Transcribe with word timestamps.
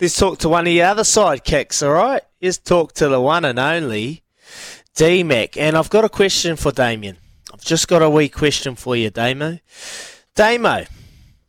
Let's 0.00 0.16
talk 0.16 0.38
to 0.38 0.48
one 0.48 0.68
of 0.68 0.72
your 0.72 0.86
other 0.86 1.02
sidekicks, 1.02 1.84
all 1.84 1.92
right? 1.92 2.22
Let's 2.40 2.58
talk 2.58 2.92
to 2.94 3.08
the 3.08 3.20
one 3.20 3.44
and 3.44 3.58
only 3.58 4.22
D-Mac. 4.94 5.56
And 5.56 5.76
I've 5.76 5.90
got 5.90 6.04
a 6.04 6.08
question 6.08 6.54
for 6.54 6.70
Damian. 6.70 7.16
I've 7.52 7.64
just 7.64 7.88
got 7.88 8.00
a 8.00 8.08
wee 8.08 8.28
question 8.28 8.76
for 8.76 8.94
you, 8.94 9.10
Damo. 9.10 9.58
Damo, 10.36 10.84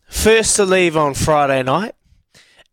first 0.08 0.56
to 0.56 0.66
leave 0.66 0.98
on 0.98 1.14
Friday 1.14 1.62
night 1.62 1.94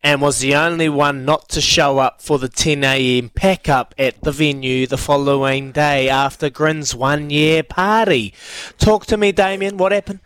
and 0.03 0.23
was 0.23 0.39
the 0.39 0.55
only 0.55 0.89
one 0.89 1.27
not 1.27 1.51
to 1.51 1.61
show 1.61 1.99
up 1.99 2.23
for 2.23 2.39
the 2.39 2.49
10am 2.49 3.35
pack 3.35 3.69
up 3.69 3.95
at 3.99 4.19
the 4.23 4.33
venue 4.33 4.87
the 4.87 4.97
following 4.97 5.73
day 5.73 6.09
after 6.09 6.49
Grin's 6.49 6.95
one 6.95 7.29
year 7.29 7.63
party. 7.63 8.33
Talk 8.79 9.05
to 9.07 9.19
me, 9.19 9.31
Damian. 9.31 9.77
What 9.77 9.93
happened? 9.93 10.21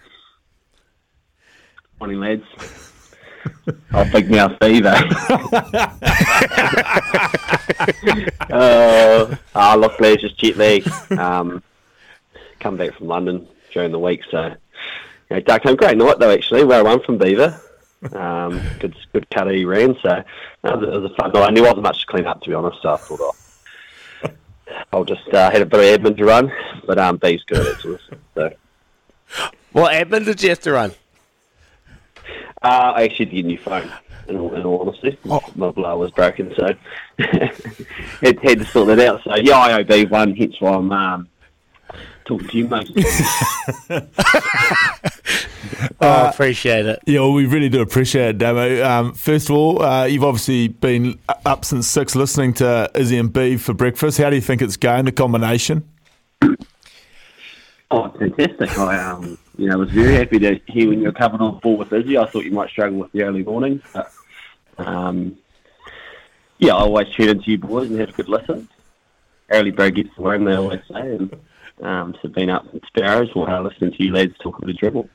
Morning, 1.99 2.21
lads. 2.21 2.90
I'll 3.93 4.11
me 4.23 4.39
up 4.39 4.63
fever. 4.63 4.89
uh, 8.51 9.37
ah, 9.55 9.75
luckily 9.79 10.11
it's 10.11 10.23
just 10.23 10.39
jet 10.39 10.57
lag. 10.57 10.89
Um, 11.13 11.63
come 12.59 12.77
back 12.77 12.95
from 12.95 13.09
London 13.09 13.49
during 13.73 13.93
the 13.93 13.99
week, 13.99 14.23
so 14.31 14.47
you 14.49 15.37
know, 15.37 15.41
dark 15.41 15.63
home. 15.63 15.77
Great 15.77 15.97
night 15.97 16.19
though, 16.19 16.31
actually. 16.31 16.65
Where 16.65 16.81
I 16.81 16.83
won 16.83 17.03
from 17.03 17.19
Beaver. 17.19 17.61
Um, 18.13 18.61
good, 18.79 18.97
good 19.13 19.29
cut 19.31 19.51
he 19.51 19.65
ran. 19.65 19.97
So 20.03 20.09
uh, 20.11 20.23
it 20.65 21.03
was, 21.03 21.11
a 21.11 21.15
fun 21.15 21.33
night. 21.33 21.49
And 21.49 21.57
there 21.57 21.65
wasn't 21.65 21.83
much 21.83 22.01
to 22.01 22.07
clean 22.07 22.27
up, 22.27 22.41
to 22.43 22.49
be 22.49 22.55
honest. 22.55 22.83
So 22.83 22.95
I 22.95 22.97
thought 22.97 23.21
I'll, 23.21 24.31
I'll 24.93 25.05
just 25.05 25.29
uh, 25.29 25.51
had 25.51 25.63
a 25.63 25.67
bit 25.67 25.81
of 25.81 26.01
admin 26.01 26.17
to 26.17 26.25
run, 26.25 26.53
but 26.87 26.99
um, 26.99 27.17
B's 27.17 27.43
good 27.45 27.59
at 27.67 27.85
it. 27.85 28.01
So. 28.35 28.53
What 29.73 29.93
admin 29.93 30.25
did 30.25 30.43
you 30.43 30.49
have 30.49 30.61
to 30.61 30.73
run? 30.73 30.93
Uh, 32.63 32.93
I 32.97 33.05
actually 33.05 33.27
did 33.27 33.45
a 33.45 33.49
new 33.49 33.59
phone. 33.59 33.91
In 34.29 34.37
all, 34.37 34.55
in 34.55 34.63
all 34.65 34.81
honesty, 34.81 35.19
Oh. 35.29 35.41
my 35.57 35.71
blower 35.71 35.99
was 35.99 36.11
broken, 36.13 36.55
so 36.57 36.73
had, 37.19 38.39
had 38.39 38.59
to 38.59 38.65
sort 38.67 38.87
that 38.89 39.01
out. 39.01 39.23
So 39.25 39.35
yeah, 39.37 39.83
IOB 39.83 40.09
one. 40.11 40.37
Hence 40.37 40.55
why 40.61 40.75
I'm 40.75 40.93
um, 40.93 41.29
talking 42.27 42.47
to 42.49 42.57
you, 42.59 42.69
mate. 42.69 42.91
Oh, 46.03 46.09
I 46.09 46.31
appreciate 46.31 46.87
it. 46.87 46.99
Yeah, 47.07 47.21
well, 47.21 47.33
we 47.33 47.47
really 47.47 47.69
do 47.69 47.81
appreciate 47.81 48.29
it, 48.31 48.39
Damo. 48.39 48.83
Um, 48.83 49.13
first 49.15 49.51
of 49.51 49.57
all, 49.57 49.83
uh, 49.83 50.05
you've 50.05 50.25
obviously 50.25 50.69
been 50.69 51.19
up 51.45 51.65
since 51.65 51.87
six 51.87 52.15
listening 52.15 52.55
to 52.55 52.91
Izzy 52.95 53.19
and 53.19 53.33
B 53.33 53.57
for 53.57 53.75
breakfast. 53.75 54.19
How 54.19 54.31
do 54.31 54.37
you 54.37 54.43
think 54.43 54.63
it's 54.63 54.77
going, 54.77 55.05
the 55.05 55.13
combination? 55.13 55.89
Oh, 57.91 58.09
fantastic! 58.19 58.79
I 58.79 58.99
um, 58.99 59.37
you 59.61 59.69
know, 59.69 59.77
was 59.77 59.91
very 59.91 60.15
happy 60.15 60.39
to 60.39 60.59
hear 60.69 60.89
when 60.89 61.01
you 61.01 61.05
were 61.05 61.13
coming 61.13 61.43
on 61.43 61.59
board 61.59 61.81
with 61.81 61.93
Izzy. 61.93 62.17
I 62.17 62.25
thought 62.25 62.47
you 62.47 62.51
might 62.51 62.71
struggle 62.71 62.99
with 62.99 63.13
the 63.13 63.25
early 63.25 63.43
mornings, 63.43 63.83
but 63.93 64.11
um, 64.79 65.37
yeah, 66.57 66.75
I 66.75 66.79
always 66.79 67.09
tune 67.15 67.29
into 67.29 67.51
you 67.51 67.59
boys 67.59 67.91
and 67.91 68.01
have 68.01 68.09
a 68.09 68.13
good 68.13 68.31
listen. 68.31 68.71
Early 69.51 69.71
bird 69.71 69.97
gets 69.97 70.17
the 70.17 70.23
worm, 70.23 70.45
they 70.45 70.55
always 70.55 70.81
say, 70.91 71.15
and 71.15 71.37
um, 71.83 72.17
so 72.23 72.29
been 72.29 72.49
up 72.49 72.73
in 72.73 72.81
Sparrows 72.87 73.35
while 73.35 73.49
I 73.49 73.59
listening 73.59 73.93
to 73.93 74.03
you 74.03 74.15
lads 74.15 74.33
talk 74.39 74.59
of 74.59 74.67
the 74.67 74.73
dribble. 74.73 75.11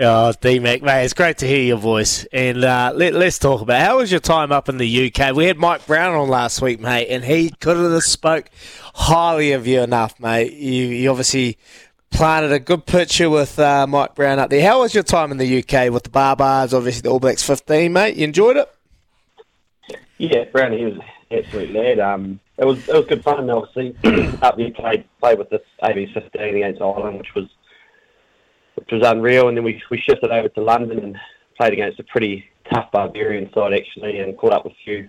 Oh, 0.00 0.32
D-Mac, 0.40 0.80
mate, 0.80 1.04
it's 1.04 1.12
great 1.12 1.38
to 1.38 1.46
hear 1.46 1.60
your 1.62 1.76
voice. 1.76 2.24
And 2.32 2.64
uh, 2.64 2.92
let, 2.94 3.14
let's 3.14 3.38
talk 3.38 3.60
about 3.60 3.82
how 3.84 3.98
was 3.98 4.10
your 4.10 4.20
time 4.20 4.52
up 4.52 4.68
in 4.68 4.78
the 4.78 5.12
UK? 5.12 5.34
We 5.34 5.46
had 5.46 5.58
Mike 5.58 5.86
Brown 5.86 6.14
on 6.14 6.28
last 6.28 6.62
week, 6.62 6.80
mate, 6.80 7.08
and 7.08 7.24
he 7.24 7.50
couldn't 7.50 7.90
have 7.90 8.04
spoke 8.04 8.48
highly 8.94 9.52
of 9.52 9.66
you 9.66 9.80
enough, 9.80 10.18
mate. 10.20 10.52
You, 10.52 10.84
you 10.84 11.10
obviously 11.10 11.58
planted 12.10 12.52
a 12.52 12.58
good 12.58 12.86
picture 12.86 13.30
with 13.30 13.58
uh, 13.58 13.86
Mike 13.86 14.14
Brown 14.14 14.38
up 14.38 14.50
there. 14.50 14.66
How 14.66 14.80
was 14.80 14.94
your 14.94 15.04
time 15.04 15.30
in 15.30 15.38
the 15.38 15.58
UK 15.58 15.92
with 15.92 16.04
the 16.04 16.10
Barbars, 16.10 16.72
obviously 16.72 17.02
the 17.02 17.10
All 17.10 17.20
Blacks 17.20 17.42
15, 17.42 17.92
mate? 17.92 18.16
You 18.16 18.24
enjoyed 18.24 18.56
it? 18.56 18.68
Yeah, 20.18 20.44
Brownie, 20.44 20.78
he 20.78 20.84
was 20.84 20.94
an 20.94 21.02
absolute 21.30 21.72
lad. 21.72 22.00
Um, 22.00 22.40
it 22.58 22.64
was 22.64 22.88
it 22.88 22.94
was 22.94 23.06
good 23.06 23.22
fun. 23.22 23.48
Obviously, 23.48 23.96
up 24.42 24.56
there 24.56 24.70
played 24.72 25.04
played 25.20 25.38
with 25.38 25.48
this 25.48 25.62
AB 25.84 26.12
fifteen 26.12 26.56
against 26.56 26.82
Ireland, 26.82 27.18
which 27.18 27.34
was 27.36 27.46
which 28.74 28.90
was 28.90 29.02
unreal. 29.04 29.48
And 29.48 29.56
then 29.56 29.64
we 29.64 29.80
we 29.90 29.98
shifted 29.98 30.30
over 30.30 30.48
to 30.48 30.60
London 30.60 30.98
and 30.98 31.16
played 31.56 31.72
against 31.72 32.00
a 32.00 32.04
pretty 32.04 32.44
tough 32.72 32.90
Barbarian 32.90 33.50
side 33.52 33.74
actually, 33.74 34.18
and 34.18 34.36
caught 34.36 34.52
up 34.52 34.64
with 34.64 34.72
a 34.72 34.84
few 34.84 35.08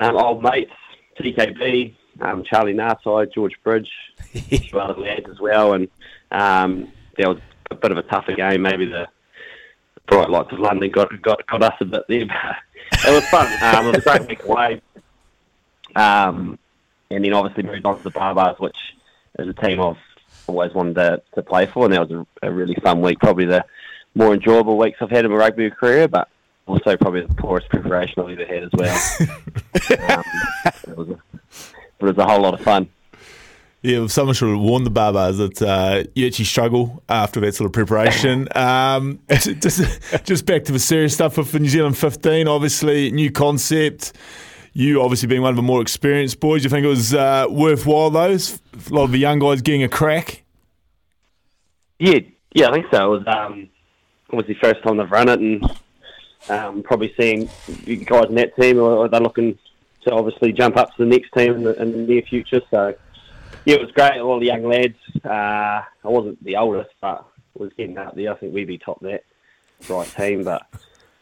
um, 0.00 0.16
old 0.16 0.42
mates, 0.42 0.72
TKB, 1.18 1.94
um, 2.20 2.44
Charlie 2.44 2.74
Ngatai, 2.74 3.32
George 3.32 3.54
Bridge, 3.64 3.90
a 4.34 4.40
few 4.40 4.78
other 4.78 5.00
lads 5.00 5.26
as 5.30 5.40
well. 5.40 5.72
And 5.72 5.88
um, 6.30 6.92
there 7.16 7.28
was 7.28 7.38
a 7.70 7.74
bit 7.74 7.92
of 7.92 7.98
a 7.98 8.02
tougher 8.02 8.32
game. 8.32 8.62
Maybe 8.62 8.86
the 8.86 9.08
bright 10.06 10.30
lights 10.30 10.52
of 10.52 10.58
London 10.58 10.90
got 10.90 11.10
got 11.22 11.46
got 11.46 11.62
us 11.62 11.74
a 11.80 11.84
bit 11.84 12.04
there. 12.08 12.26
But 12.26 13.08
it 13.08 13.14
was 13.14 13.28
fun. 13.28 13.46
Um, 13.62 13.86
it 13.86 13.96
was 13.96 13.98
a 13.98 14.18
great 14.18 14.28
week 14.28 14.44
away. 14.44 14.80
Um, 15.94 16.58
and 17.10 17.24
then 17.24 17.32
obviously 17.32 17.62
moved 17.62 17.86
on 17.86 17.96
to 17.96 18.02
the 18.02 18.10
Barbars, 18.10 18.58
which 18.60 18.76
is 19.38 19.48
a 19.48 19.52
team 19.54 19.80
I've 19.80 19.96
always 20.46 20.72
wanted 20.74 20.94
to, 20.94 21.22
to 21.34 21.42
play 21.42 21.66
for, 21.66 21.84
and 21.84 21.94
that 21.94 22.08
was 22.08 22.26
a, 22.42 22.48
a 22.48 22.52
really 22.52 22.74
fun 22.82 23.00
week. 23.00 23.18
Probably 23.18 23.46
the 23.46 23.64
more 24.14 24.34
enjoyable 24.34 24.76
weeks 24.78 24.98
I've 25.00 25.10
had 25.10 25.24
in 25.24 25.30
my 25.30 25.36
rugby 25.36 25.70
career, 25.70 26.08
but 26.08 26.28
also 26.66 26.96
probably 26.96 27.22
the 27.22 27.34
poorest 27.34 27.68
preparation 27.68 28.22
I've 28.22 28.38
ever 28.38 28.44
had 28.44 28.64
as 28.64 28.70
well. 28.72 29.16
um, 30.18 30.24
it, 30.86 30.96
was 30.96 31.08
a, 31.08 31.18
it 32.00 32.04
was 32.04 32.18
a 32.18 32.24
whole 32.24 32.40
lot 32.40 32.54
of 32.54 32.60
fun. 32.60 32.88
Yeah, 33.86 34.00
well, 34.00 34.08
someone 34.08 34.34
should 34.34 34.48
have 34.48 34.58
warned 34.58 34.84
the 34.84 34.90
barbers 34.90 35.38
that 35.38 35.62
uh, 35.62 36.02
you 36.16 36.26
actually 36.26 36.46
struggle 36.46 37.04
after 37.08 37.38
that 37.38 37.54
sort 37.54 37.66
of 37.66 37.72
preparation. 37.72 38.48
Um, 38.56 39.20
just, 39.28 39.80
just 40.24 40.46
back 40.46 40.64
to 40.64 40.72
the 40.72 40.78
serious 40.78 41.14
stuff 41.14 41.34
for, 41.34 41.58
New 41.58 41.68
Zealand 41.68 41.96
15, 41.96 42.48
obviously, 42.48 43.12
new 43.12 43.30
concept. 43.30 44.14
You 44.72 45.02
obviously 45.02 45.28
being 45.28 45.42
one 45.42 45.50
of 45.50 45.56
the 45.56 45.62
more 45.62 45.82
experienced 45.82 46.40
boys, 46.40 46.64
you 46.64 46.70
think 46.70 46.84
it 46.84 46.88
was 46.88 47.14
uh, 47.14 47.46
worthwhile, 47.48 48.10
those? 48.10 48.60
A 48.90 48.94
lot 48.94 49.04
of 49.04 49.12
the 49.12 49.18
young 49.18 49.38
guys 49.38 49.62
getting 49.62 49.84
a 49.84 49.88
crack? 49.88 50.42
Yeah, 51.98 52.20
yeah, 52.54 52.68
I 52.68 52.72
think 52.72 52.86
so. 52.90 53.14
It 53.14 53.18
was 53.18 53.26
um, 53.28 53.68
obviously 54.32 54.54
the 54.54 54.60
first 54.60 54.82
time 54.82 54.96
they've 54.96 55.10
run 55.10 55.28
it, 55.28 55.38
and 55.38 55.64
um, 56.48 56.82
probably 56.82 57.14
seeing 57.16 57.48
guys 58.04 58.26
in 58.28 58.34
that 58.36 58.56
team, 58.58 58.80
or 58.80 59.08
they're 59.08 59.20
looking 59.20 59.58
to 60.06 60.12
obviously 60.12 60.52
jump 60.52 60.76
up 60.76 60.96
to 60.96 61.04
the 61.04 61.08
next 61.08 61.30
team 61.36 61.54
in 61.54 61.62
the, 61.64 61.80
in 61.80 61.92
the 61.92 61.98
near 61.98 62.22
future. 62.22 62.62
So, 62.70 62.96
yeah, 63.66 63.74
it 63.74 63.82
was 63.82 63.90
great. 63.90 64.18
All 64.18 64.40
the 64.40 64.46
young 64.46 64.64
lads. 64.64 64.96
Uh, 65.24 65.82
I 65.82 65.84
wasn't 66.04 66.42
the 66.42 66.56
oldest, 66.56 66.90
but 67.00 67.26
was 67.54 67.72
getting 67.76 67.98
up 67.98 68.14
there. 68.14 68.32
I 68.32 68.36
think 68.36 68.54
we'd 68.54 68.66
be 68.66 68.78
top 68.78 69.00
that 69.00 69.24
right 69.88 70.08
team, 70.08 70.44
but. 70.44 70.62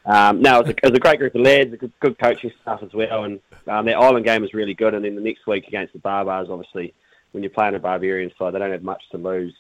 Um, 0.07 0.43
no, 0.43 0.61
it 0.61 0.67
was, 0.67 0.69
a, 0.69 0.77
it 0.77 0.91
was 0.91 0.97
a 0.97 1.01
great 1.01 1.19
group 1.19 1.35
of 1.35 1.41
lads, 1.41 1.73
a 1.73 1.79
good, 1.79 1.93
good 2.01 2.19
coaching 2.19 2.53
staff 2.61 2.83
as 2.83 2.93
well, 2.93 3.25
and 3.25 3.41
um, 3.67 3.87
their 3.87 3.99
Island 3.99 4.27
game 4.27 4.43
was 4.43 4.53
really 4.53 4.75
good. 4.75 4.93
And 4.93 5.03
then 5.03 5.15
the 5.15 5.23
next 5.23 5.47
week 5.47 5.67
against 5.67 5.95
the 5.95 5.99
Barbars, 5.99 6.51
obviously, 6.51 6.93
when 7.33 7.43
you're 7.43 7.49
playing 7.49 7.75
a 7.75 7.79
Barbarian 7.79 8.31
side, 8.39 8.53
they 8.53 8.59
don't 8.59 8.71
have 8.71 8.83
much 8.83 9.03
to 9.13 9.17
lose, 9.17 9.57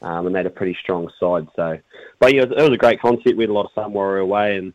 um, 0.00 0.26
and 0.26 0.34
they 0.34 0.38
had 0.38 0.46
a 0.46 0.50
pretty 0.50 0.78
strong 0.80 1.10
side. 1.18 1.48
So, 1.56 1.80
but 2.20 2.32
yeah, 2.32 2.42
it 2.42 2.50
was, 2.50 2.58
it 2.58 2.62
was 2.62 2.74
a 2.74 2.78
great 2.78 3.00
concept. 3.00 3.36
We 3.36 3.42
had 3.42 3.50
a 3.50 3.54
lot 3.54 3.66
of 3.66 3.72
fun 3.72 3.92
while 3.92 4.06
we 4.06 4.12
were 4.12 4.18
away, 4.18 4.56
and 4.56 4.72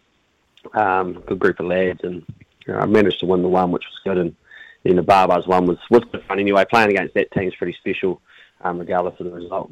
um, 0.74 1.22
good 1.22 1.40
group 1.40 1.62
of 1.62 1.68
lads, 1.68 2.02
and 2.04 2.26
you 2.66 2.74
know, 2.74 2.80
I 2.80 2.86
managed 2.86 3.22
to 3.22 3.28
win 3.28 3.44
the 3.44 3.48
one, 3.48 3.72
which 3.72 3.86
was 3.86 4.00
good. 4.04 4.18
And 4.18 4.36
then 4.88 4.96
the 4.96 5.04
Barbars 5.04 5.48
one 5.48 5.66
was 5.66 5.78
was 5.90 6.04
good 6.12 6.24
fun 6.28 6.40
anyway. 6.40 6.66
Playing 6.70 6.92
against 6.92 7.14
that 7.16 7.32
team's 7.32 7.56
pretty 7.56 7.76
special, 7.80 8.22
um, 8.62 8.80
regardless 8.80 9.20
of 9.20 9.26
the 9.28 9.32
result. 9.32 9.72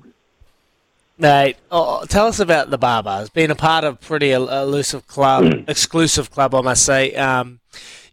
Mate, 1.18 1.56
oh, 1.72 2.04
tell 2.06 2.28
us 2.28 2.40
about 2.40 2.70
the 2.70 2.78
Barbars. 2.78 3.32
Being 3.32 3.50
a 3.50 3.56
part 3.56 3.86
of 3.86 4.02
pretty 4.02 4.32
elusive 4.32 5.08
club, 5.08 5.46
exclusive 5.68 6.30
club, 6.30 6.54
I 6.54 6.62
must 6.62 6.84
say. 6.84 7.16
Um, 7.16 7.62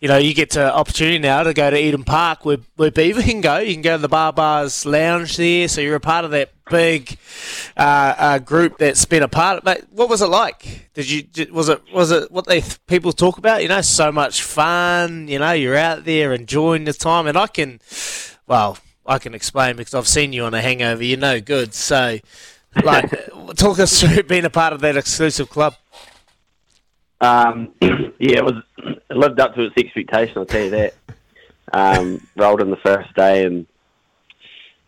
you 0.01 0.09
know, 0.09 0.19
you 0.19 0.35
get 0.35 0.51
to 0.51 0.75
opportunity 0.75 1.19
now 1.19 1.43
to 1.43 1.53
go 1.55 1.71
to 1.71 1.77
Eden 1.77 2.05
Park 2.05 2.45
where, 2.45 2.59
where 2.77 2.91
Beaver 2.91 3.23
can 3.23 3.41
go. 3.41 3.59
You 3.59 3.73
can 3.73 3.83
go 3.83 3.97
to 3.97 4.03
the 4.03 4.09
Barbars 4.09 4.85
Lounge 4.85 5.37
there, 5.37 5.69
so 5.69 5.81
you're 5.81 5.97
a 5.97 6.01
part 6.01 6.25
of 6.25 6.31
that 6.33 6.51
big 6.71 7.19
uh, 7.77 8.15
uh, 8.19 8.39
group 8.39 8.79
that's 8.79 9.05
been 9.05 9.23
a 9.23 9.29
part 9.29 9.59
of. 9.59 9.65
Mate, 9.65 9.85
what 9.91 10.09
was 10.09 10.23
it 10.23 10.27
like? 10.27 10.91
Did 10.95 11.11
you 11.11 11.53
was 11.53 11.69
it 11.69 11.83
was 11.93 12.11
it 12.11 12.31
what 12.31 12.47
they 12.47 12.63
people 12.87 13.13
talk 13.13 13.39
about? 13.39 13.63
You 13.63 13.69
know, 13.69 13.81
so 13.81 14.13
much 14.13 14.43
fun. 14.43 15.29
You 15.29 15.39
know, 15.39 15.53
you're 15.53 15.77
out 15.77 16.05
there 16.05 16.33
enjoying 16.33 16.85
the 16.85 16.93
time, 16.93 17.27
and 17.27 17.37
I 17.37 17.47
can, 17.47 17.81
well, 18.47 18.79
I 19.07 19.19
can 19.19 19.35
explain 19.35 19.77
because 19.77 19.95
I've 19.95 20.09
seen 20.09 20.33
you 20.33 20.45
on 20.45 20.55
a 20.55 20.61
hangover. 20.61 21.03
You're 21.03 21.19
no 21.19 21.41
good, 21.41 21.75
so 21.75 22.19
like, 22.83 23.11
talk 23.57 23.79
us 23.79 24.01
through 24.01 24.23
being 24.25 24.45
a 24.45 24.51
part 24.51 24.73
of 24.73 24.81
that 24.81 24.97
exclusive 24.97 25.51
club. 25.51 25.75
Um, 27.21 27.73
yeah, 27.81 28.39
it 28.39 28.45
was 28.45 28.63
it 28.79 29.17
lived 29.17 29.41
up 29.41 29.55
to 29.55 29.63
its 29.63 29.77
expectation. 29.77 30.39
I'll 30.39 30.47
tell 30.47 30.65
you 30.65 30.71
that. 30.71 30.95
Um, 31.73 32.27
rolled 32.37 32.61
in 32.61 32.71
the 32.71 32.77
first 32.77 33.15
day, 33.15 33.45
and 33.47 33.67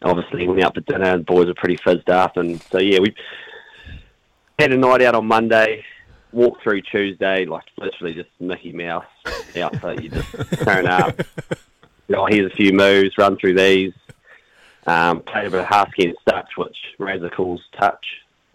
obviously 0.04 0.46
went 0.46 0.62
out 0.62 0.74
for 0.74 0.80
dinner, 0.80 1.10
and 1.10 1.20
the 1.20 1.24
boys 1.24 1.46
were 1.46 1.54
pretty 1.54 1.76
fizzed 1.76 2.10
up, 2.10 2.36
and 2.36 2.60
so 2.70 2.78
yeah, 2.78 3.00
we 3.00 3.14
had 4.58 4.72
a 4.72 4.76
night 4.76 5.02
out 5.02 5.14
on 5.14 5.26
Monday. 5.26 5.84
Walked 6.32 6.64
through 6.64 6.82
Tuesday, 6.82 7.44
like 7.44 7.62
literally 7.78 8.12
just 8.12 8.28
Mickey 8.40 8.72
Mouse 8.72 9.06
outfit. 9.56 10.02
You 10.02 10.10
just 10.10 10.32
turn 10.64 10.86
up. 10.86 11.20
You 12.06 12.16
know, 12.16 12.26
here's 12.26 12.52
a 12.52 12.54
few 12.54 12.74
moves, 12.74 13.16
run 13.16 13.38
through 13.38 13.54
these. 13.54 13.94
Um, 14.86 15.20
played 15.20 15.46
a 15.46 15.50
bit 15.50 15.60
of 15.60 15.66
Husky 15.66 16.08
and 16.08 16.16
Touch, 16.28 16.50
which 16.58 16.76
Razor 16.98 17.30
calls 17.30 17.62
touch. 17.78 18.04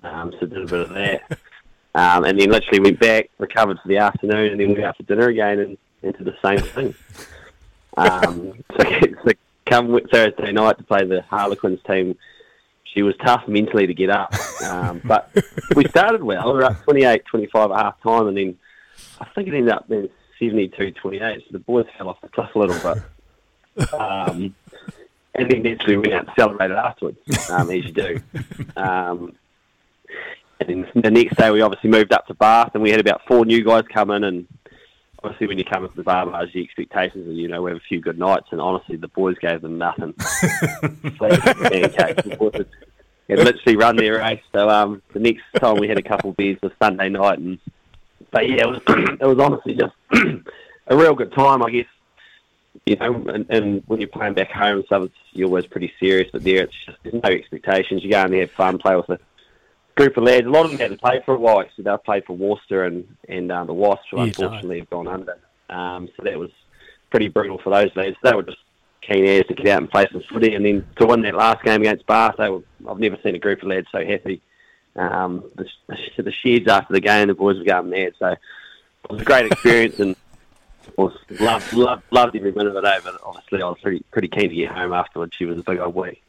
Um, 0.04 0.32
so 0.40 0.46
did 0.46 0.62
a 0.62 0.68
bit 0.68 0.82
of 0.82 0.90
that. 0.90 1.40
Um, 1.96 2.24
and 2.24 2.40
then 2.40 2.52
literally 2.52 2.80
went 2.82 3.00
back, 3.00 3.32
recovered 3.40 3.80
for 3.82 3.88
the 3.88 3.98
afternoon, 3.98 4.52
and 4.52 4.60
then 4.60 4.70
went 4.70 4.84
out 4.84 4.96
for 4.96 5.04
dinner 5.04 5.28
again 5.28 5.60
and 5.60 5.78
into 6.04 6.24
the 6.24 6.36
same 6.42 6.60
thing. 6.60 6.94
Um, 7.98 8.54
so, 8.78 8.84
so 9.26 9.32
come 9.70 10.00
Thursday 10.12 10.52
night 10.52 10.78
to 10.78 10.84
play 10.84 11.06
the 11.06 11.22
Harlequins 11.22 11.80
team, 11.88 12.18
she 12.84 13.04
was 13.04 13.16
tough 13.24 13.48
mentally 13.48 13.88
to 13.88 13.94
get 13.94 14.10
up. 14.10 14.34
Um, 14.64 15.02
but 15.06 15.32
we 15.76 15.86
started 15.86 16.24
well. 16.24 16.48
We 16.48 16.60
were 16.60 16.64
up 16.64 16.84
28 16.84 17.26
25 17.26 17.72
at 17.72 17.78
half 17.78 18.02
time, 18.02 18.28
and 18.28 18.38
then 18.38 18.58
I 19.20 19.26
think 19.36 19.48
it 19.48 19.54
ended 19.54 19.74
up 19.74 19.88
being 19.88 20.10
72 20.40 20.92
28. 20.92 21.42
So 21.42 21.46
the 21.52 21.60
boys 21.60 21.86
fell 21.98 22.10
off 22.10 22.22
the 22.22 22.30
cliff 22.30 22.50
a 22.56 22.60
little 22.60 22.94
bit. 23.76 23.94
Um, 23.94 24.56
and 25.36 25.50
then 25.50 25.64
naturally 25.64 25.98
went 25.98 26.14
out 26.14 26.28
and 26.28 26.36
celebrated 26.38 26.76
afterwards, 26.76 27.20
um, 27.50 27.70
as 27.70 27.86
you 27.86 27.92
do. 27.92 28.22
Um, 28.76 29.36
and 30.60 30.86
then 30.94 31.04
the 31.04 31.12
next 31.12 31.38
day 31.38 31.52
we 31.52 31.62
obviously 31.62 31.90
moved 31.90 32.12
up 32.12 32.28
to 32.28 32.34
Bath, 32.34 32.72
and 32.74 32.84
we 32.84 32.92
had 32.92 33.00
about 33.00 33.22
four 33.28 33.46
new 33.46 33.64
guys 33.64 33.84
come 33.94 34.12
in, 34.12 34.24
and 34.24 34.48
obviously 35.24 35.48
when 35.48 35.58
you 35.58 35.66
come 35.66 35.84
into 35.84 35.96
the 35.96 36.04
Barbars, 36.04 36.52
the 36.54 36.64
expectations 36.64 37.28
are, 37.28 37.32
you 37.32 37.48
know, 37.48 37.62
we 37.62 37.72
have 37.72 37.78
a 37.78 37.88
few 37.88 38.00
good 38.02 38.18
nights, 38.18 38.48
and 38.52 38.62
honestly, 38.62 38.96
the 38.96 39.08
boys 39.10 39.38
gave 39.40 39.62
them 39.62 39.78
nothing. 39.78 40.14
The 43.28 43.36
had 43.38 43.46
literally 43.46 43.78
run 43.78 43.96
their 43.96 44.18
race. 44.18 44.42
So 44.52 44.70
um, 44.70 45.04
the 45.14 45.20
next 45.20 45.44
time 45.60 45.78
we 45.78 45.88
had 45.88 46.00
a 46.00 46.02
couple 46.02 46.32
of 46.32 46.38
beers 46.38 46.58
was 46.64 46.72
Sunday 46.82 47.10
night, 47.10 47.38
and 47.38 47.60
but 48.32 48.50
yeah, 48.50 48.64
it 48.64 48.68
was 48.68 48.82
it 48.88 49.26
was 49.26 49.40
honestly 49.40 49.76
just 49.76 49.94
a 50.88 50.98
real 50.98 51.14
good 51.14 51.32
time, 51.34 51.62
I 51.62 51.70
guess 51.70 51.86
you 52.86 52.96
know, 52.96 53.14
and, 53.28 53.46
and 53.50 53.84
when 53.88 54.00
you're 54.00 54.10
playing 54.10 54.34
back 54.34 54.52
home, 54.52 54.84
so 54.90 55.04
it's, 55.04 55.16
you're 55.32 55.48
always 55.48 55.66
pretty 55.66 55.92
serious. 56.00 56.30
But 56.32 56.44
there, 56.44 56.64
it's 56.64 56.74
just 56.86 56.98
there's 57.04 57.22
no 57.24 57.30
expectations. 57.30 58.04
You 58.04 58.12
go 58.12 58.24
in 58.26 58.32
there, 58.32 58.42
have 58.42 58.52
fun, 58.52 58.78
play 58.78 58.96
with 58.96 59.10
a 59.10 59.20
group 60.00 60.16
of 60.16 60.24
lads. 60.24 60.48
A 60.48 60.50
lot 60.50 60.64
of 60.64 60.72
them 60.72 60.80
had 60.80 60.92
to 60.92 60.98
play 60.98 61.22
for 61.26 61.36
a 61.36 61.38
while. 61.38 61.66
So 61.76 61.84
they've 61.84 62.04
played 62.04 62.26
for 62.26 62.36
Worcester 62.36 62.86
and 62.86 63.06
and 63.28 63.52
um, 63.52 63.68
the 63.68 63.74
Wasps, 63.74 64.06
who 64.12 64.20
unfortunately 64.20 64.80
have 64.80 64.90
gone 64.90 65.08
under. 65.08 65.38
Um, 65.70 66.08
so 66.16 66.24
that 66.24 66.40
was 66.40 66.52
pretty 67.12 67.28
brutal 67.28 67.60
for 67.60 67.70
those 67.70 67.94
lads. 67.96 68.16
They 68.24 68.34
were 68.34 68.44
just 68.44 68.58
keen 69.02 69.26
as 69.26 69.46
to 69.48 69.54
get 69.54 69.68
out 69.68 69.82
and 69.82 69.90
play 69.90 70.08
some 70.12 70.24
footy, 70.32 70.56
and 70.56 70.66
then 70.66 70.88
to 70.98 71.06
win 71.06 71.22
that 71.24 71.36
last 71.36 71.64
game 71.64 71.82
against 71.82 72.06
Bath. 72.06 72.36
They 72.38 72.50
were, 72.50 72.62
I've 72.90 73.00
never 73.00 73.18
seen 73.22 73.36
a 73.36 73.40
group 73.40 73.62
of 73.62 73.68
lads 73.68 73.88
so 73.92 74.06
happy. 74.06 74.42
Um, 74.96 75.44
the, 75.56 75.66
the 76.18 76.32
sheds 76.32 76.68
after 76.68 76.94
the 76.94 77.02
game, 77.02 77.28
the 77.28 77.34
boys 77.34 77.58
were 77.58 77.66
going 77.66 77.90
mad. 77.90 78.14
So 78.20 78.28
it 78.28 78.40
was 79.10 79.22
a 79.22 79.26
great 79.26 79.52
experience 79.52 80.00
and 80.00 80.16
was 80.98 81.14
loved, 81.40 81.74
loved, 81.74 82.04
loved 82.12 82.36
every 82.36 82.54
minute 82.54 82.76
of 82.76 82.84
it. 82.84 83.02
But 83.04 83.20
obviously, 83.24 83.62
I 83.62 83.68
was 83.68 83.78
pretty, 83.82 84.04
pretty 84.12 84.30
keen 84.30 84.50
to 84.50 84.56
get 84.56 84.72
home 84.72 84.94
afterwards. 84.94 85.34
She 85.38 85.46
was 85.46 85.60
a 85.60 85.64
big 85.64 85.80
old 85.80 85.94
week. 85.94 86.24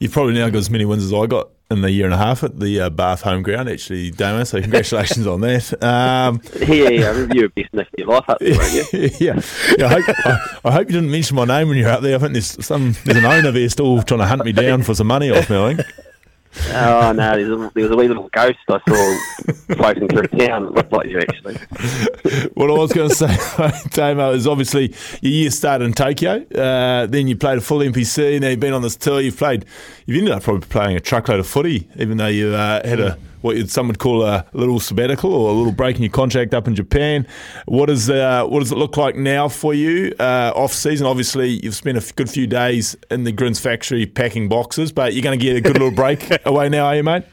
You've 0.00 0.12
probably 0.12 0.34
now 0.34 0.48
got 0.50 0.58
as 0.58 0.70
many 0.70 0.84
wins 0.84 1.04
as 1.04 1.12
I 1.12 1.26
got 1.26 1.50
in 1.70 1.82
the 1.82 1.90
year 1.90 2.06
and 2.06 2.14
a 2.14 2.18
half 2.18 2.42
at 2.42 2.58
the 2.58 2.80
uh, 2.80 2.90
Bath 2.90 3.22
home 3.22 3.42
ground, 3.42 3.68
actually, 3.68 4.10
Damo. 4.10 4.44
So 4.44 4.60
congratulations 4.60 5.26
on 5.26 5.42
that. 5.42 5.82
Um, 5.82 6.40
yeah, 6.66 6.88
yeah, 6.88 7.06
I 7.06 7.10
remember 7.10 7.34
you 7.34 7.42
were 7.42 7.48
best 7.50 7.74
nick 7.74 7.88
of 7.88 7.98
your 7.98 8.08
life 8.08 8.28
up 8.28 8.38
there, 8.38 8.56
weren't 8.56 8.92
you? 8.92 9.10
yeah, 9.20 9.40
yeah. 9.76 9.86
I 9.86 9.88
hope, 9.88 10.04
I, 10.08 10.58
I 10.64 10.72
hope, 10.72 10.88
you 10.88 10.94
didn't 10.94 11.10
mention 11.10 11.36
my 11.36 11.44
name 11.44 11.68
when 11.68 11.76
you're 11.76 11.90
out 11.90 12.02
there. 12.02 12.16
I 12.16 12.18
think 12.18 12.32
there's 12.32 12.64
some 12.64 12.94
there's 13.04 13.18
an 13.18 13.26
owner 13.26 13.50
there 13.50 13.68
still 13.68 14.02
trying 14.02 14.20
to 14.20 14.26
hunt 14.26 14.44
me 14.44 14.52
down 14.52 14.82
for 14.82 14.94
some 14.94 15.08
money 15.08 15.30
off 15.30 15.50
me. 15.50 15.56
I 15.56 15.74
think. 15.74 15.88
Oh 16.70 17.12
no, 17.12 17.36
there 17.36 17.50
was, 17.50 17.60
a, 17.60 17.72
there 17.74 17.82
was 17.84 17.92
a 17.92 17.96
wee 17.96 18.08
little 18.08 18.28
ghost 18.32 18.58
I 18.68 18.80
saw 18.88 19.74
floating 19.74 20.08
through 20.08 20.26
town. 20.38 20.66
It 20.66 20.72
looked 20.72 20.92
like 20.92 21.08
you 21.08 21.18
actually. 21.18 21.54
what 22.54 22.70
I 22.70 22.74
was 22.74 22.92
going 22.92 23.08
to 23.08 23.14
say, 23.14 23.70
Damo, 23.90 24.32
is 24.32 24.46
obviously 24.46 24.94
your 25.20 25.32
year 25.32 25.50
started 25.50 25.84
in 25.84 25.92
Tokyo. 25.92 26.44
Uh, 26.54 27.06
then 27.06 27.28
you 27.28 27.36
played 27.36 27.58
a 27.58 27.60
full 27.60 27.78
NPC. 27.78 28.40
Now 28.40 28.48
you've 28.48 28.60
been 28.60 28.72
on 28.72 28.82
this 28.82 28.96
tour. 28.96 29.20
You've 29.20 29.36
played. 29.36 29.64
You've 30.06 30.18
ended 30.18 30.34
up 30.34 30.42
probably 30.42 30.66
playing 30.66 30.96
a 30.96 31.00
truckload 31.00 31.40
of 31.40 31.46
footy, 31.46 31.88
even 31.96 32.16
though 32.18 32.26
you 32.26 32.54
uh, 32.54 32.86
had 32.86 33.00
a 33.00 33.18
what 33.40 33.68
some 33.68 33.88
would 33.88 33.98
call 33.98 34.24
a 34.24 34.44
little 34.52 34.80
sabbatical 34.80 35.32
or 35.32 35.50
a 35.50 35.52
little 35.52 35.72
break 35.72 35.96
in 35.96 36.02
your 36.02 36.12
contract 36.12 36.54
up 36.54 36.66
in 36.66 36.74
Japan. 36.74 37.26
What 37.66 37.90
is 37.90 38.10
uh, 38.10 38.44
what 38.46 38.60
does 38.60 38.72
it 38.72 38.78
look 38.78 38.96
like 38.96 39.16
now 39.16 39.48
for 39.48 39.74
you 39.74 40.14
uh, 40.18 40.52
off 40.54 40.72
season? 40.72 41.06
Obviously, 41.06 41.48
you've 41.48 41.74
spent 41.74 41.98
a 41.98 42.14
good 42.14 42.30
few 42.30 42.46
days 42.46 42.96
in 43.10 43.24
the 43.24 43.32
Grins 43.32 43.60
factory 43.60 44.06
packing 44.06 44.48
boxes, 44.48 44.92
but 44.92 45.14
you're 45.14 45.22
going 45.22 45.38
to 45.38 45.44
get 45.44 45.56
a 45.56 45.60
good 45.60 45.72
little 45.72 45.90
break 45.90 46.26
away 46.46 46.68
now, 46.68 46.86
are 46.86 46.96
you, 46.96 47.04
mate? 47.04 47.24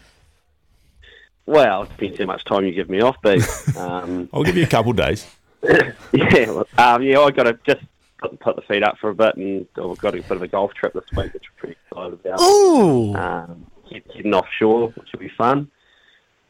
Well, 1.45 1.83
it 1.83 1.89
depends 1.89 2.17
how 2.19 2.25
much 2.25 2.43
time 2.45 2.65
you 2.65 2.71
give 2.71 2.89
me 2.89 3.01
off, 3.01 3.17
but 3.21 3.39
um, 3.77 4.29
I'll 4.33 4.43
give 4.43 4.57
you 4.57 4.63
a 4.63 4.67
couple 4.67 4.91
of 4.91 4.97
days. 4.97 5.27
yeah, 5.63 6.63
um, 6.77 7.01
yeah, 7.01 7.19
I 7.19 7.31
got 7.31 7.43
to 7.43 7.59
just 7.67 7.85
put, 8.19 8.39
put, 8.39 8.55
the 8.55 8.61
feet 8.63 8.83
up 8.83 8.97
for 8.99 9.09
a 9.09 9.15
bit, 9.15 9.35
and 9.35 9.67
I've 9.77 9.97
got 9.97 10.15
a 10.15 10.21
bit 10.21 10.31
of 10.31 10.41
a 10.41 10.47
golf 10.47 10.73
trip 10.73 10.93
this 10.93 11.05
week, 11.15 11.33
which 11.33 11.43
I'm 11.45 11.57
pretty 11.57 11.75
excited 11.87 12.13
about. 12.13 12.41
Ooh. 12.41 13.15
Um, 13.15 13.65
getting 13.89 14.33
offshore, 14.33 14.89
which 14.89 15.11
will 15.11 15.19
be 15.19 15.31
fun. 15.37 15.69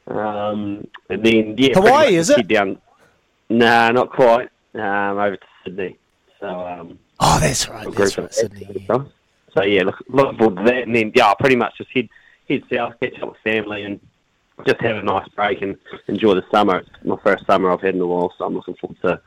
Um, 0.08 0.88
and 1.10 1.24
then 1.24 1.56
yeah, 1.58 1.74
Hawaii 1.74 2.16
is 2.16 2.30
it? 2.30 2.48
Down, 2.48 2.80
nah, 3.50 3.92
not 3.92 4.12
quite. 4.12 4.50
Um, 4.74 5.18
over 5.18 5.38
to 5.38 5.48
Sydney. 5.64 5.98
So 6.40 6.48
um, 6.48 7.00
oh, 7.20 7.40
that's 7.40 7.68
right. 7.70 7.92
That's 7.94 8.18
right, 8.18 8.34
Sydney. 8.34 8.88
So 8.88 9.64
yeah, 9.64 9.84
look, 9.84 10.04
look 10.10 10.38
forward 10.38 10.58
to 10.58 10.64
that, 10.66 10.84
and 10.84 10.96
then 10.96 11.12
yeah, 11.16 11.28
I'll 11.28 11.36
pretty 11.36 11.56
much 11.56 11.78
just 11.78 11.90
head 11.92 12.10
head 12.48 12.64
south, 12.72 12.94
catch 13.00 13.20
up 13.22 13.30
with 13.30 13.38
family, 13.44 13.84
and 13.84 14.00
just 14.66 14.82
have 14.82 14.98
a 14.98 15.02
nice 15.02 15.28
break 15.30 15.62
and 15.62 15.78
enjoy 16.08 16.36
the 16.36 16.44
summer. 16.52 16.80
It's 16.80 16.90
my 17.04 17.18
first 17.24 17.46
summer 17.46 17.72
I've 17.72 17.82
had 17.82 17.96
in 17.96 18.02
a 18.02 18.08
while, 18.08 18.34
so 18.38 18.46
I'm 18.46 18.54
looking 18.54 18.76
forward 18.76 18.98
to 19.02 19.14
a 19.14 19.22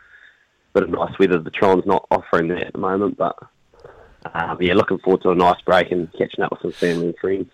bit 0.75 0.85
of 0.85 0.91
nice 0.91 1.19
weather. 1.19 1.39
The 1.39 1.51
Tron's 1.51 1.87
not 1.87 2.07
offering 2.11 2.49
that 2.49 2.67
at 2.67 2.73
the 2.73 2.79
moment, 2.79 3.17
but 3.17 3.37
um, 4.35 4.59
yeah, 4.61 4.75
looking 4.75 4.99
forward 4.99 5.23
to 5.23 5.31
a 5.31 5.35
nice 5.35 5.61
break 5.63 5.91
and 5.91 6.13
catching 6.13 6.45
up 6.45 6.53
with 6.53 6.63
some 6.63 6.73
family 6.73 7.07
and 7.09 7.17
friends. 7.19 7.51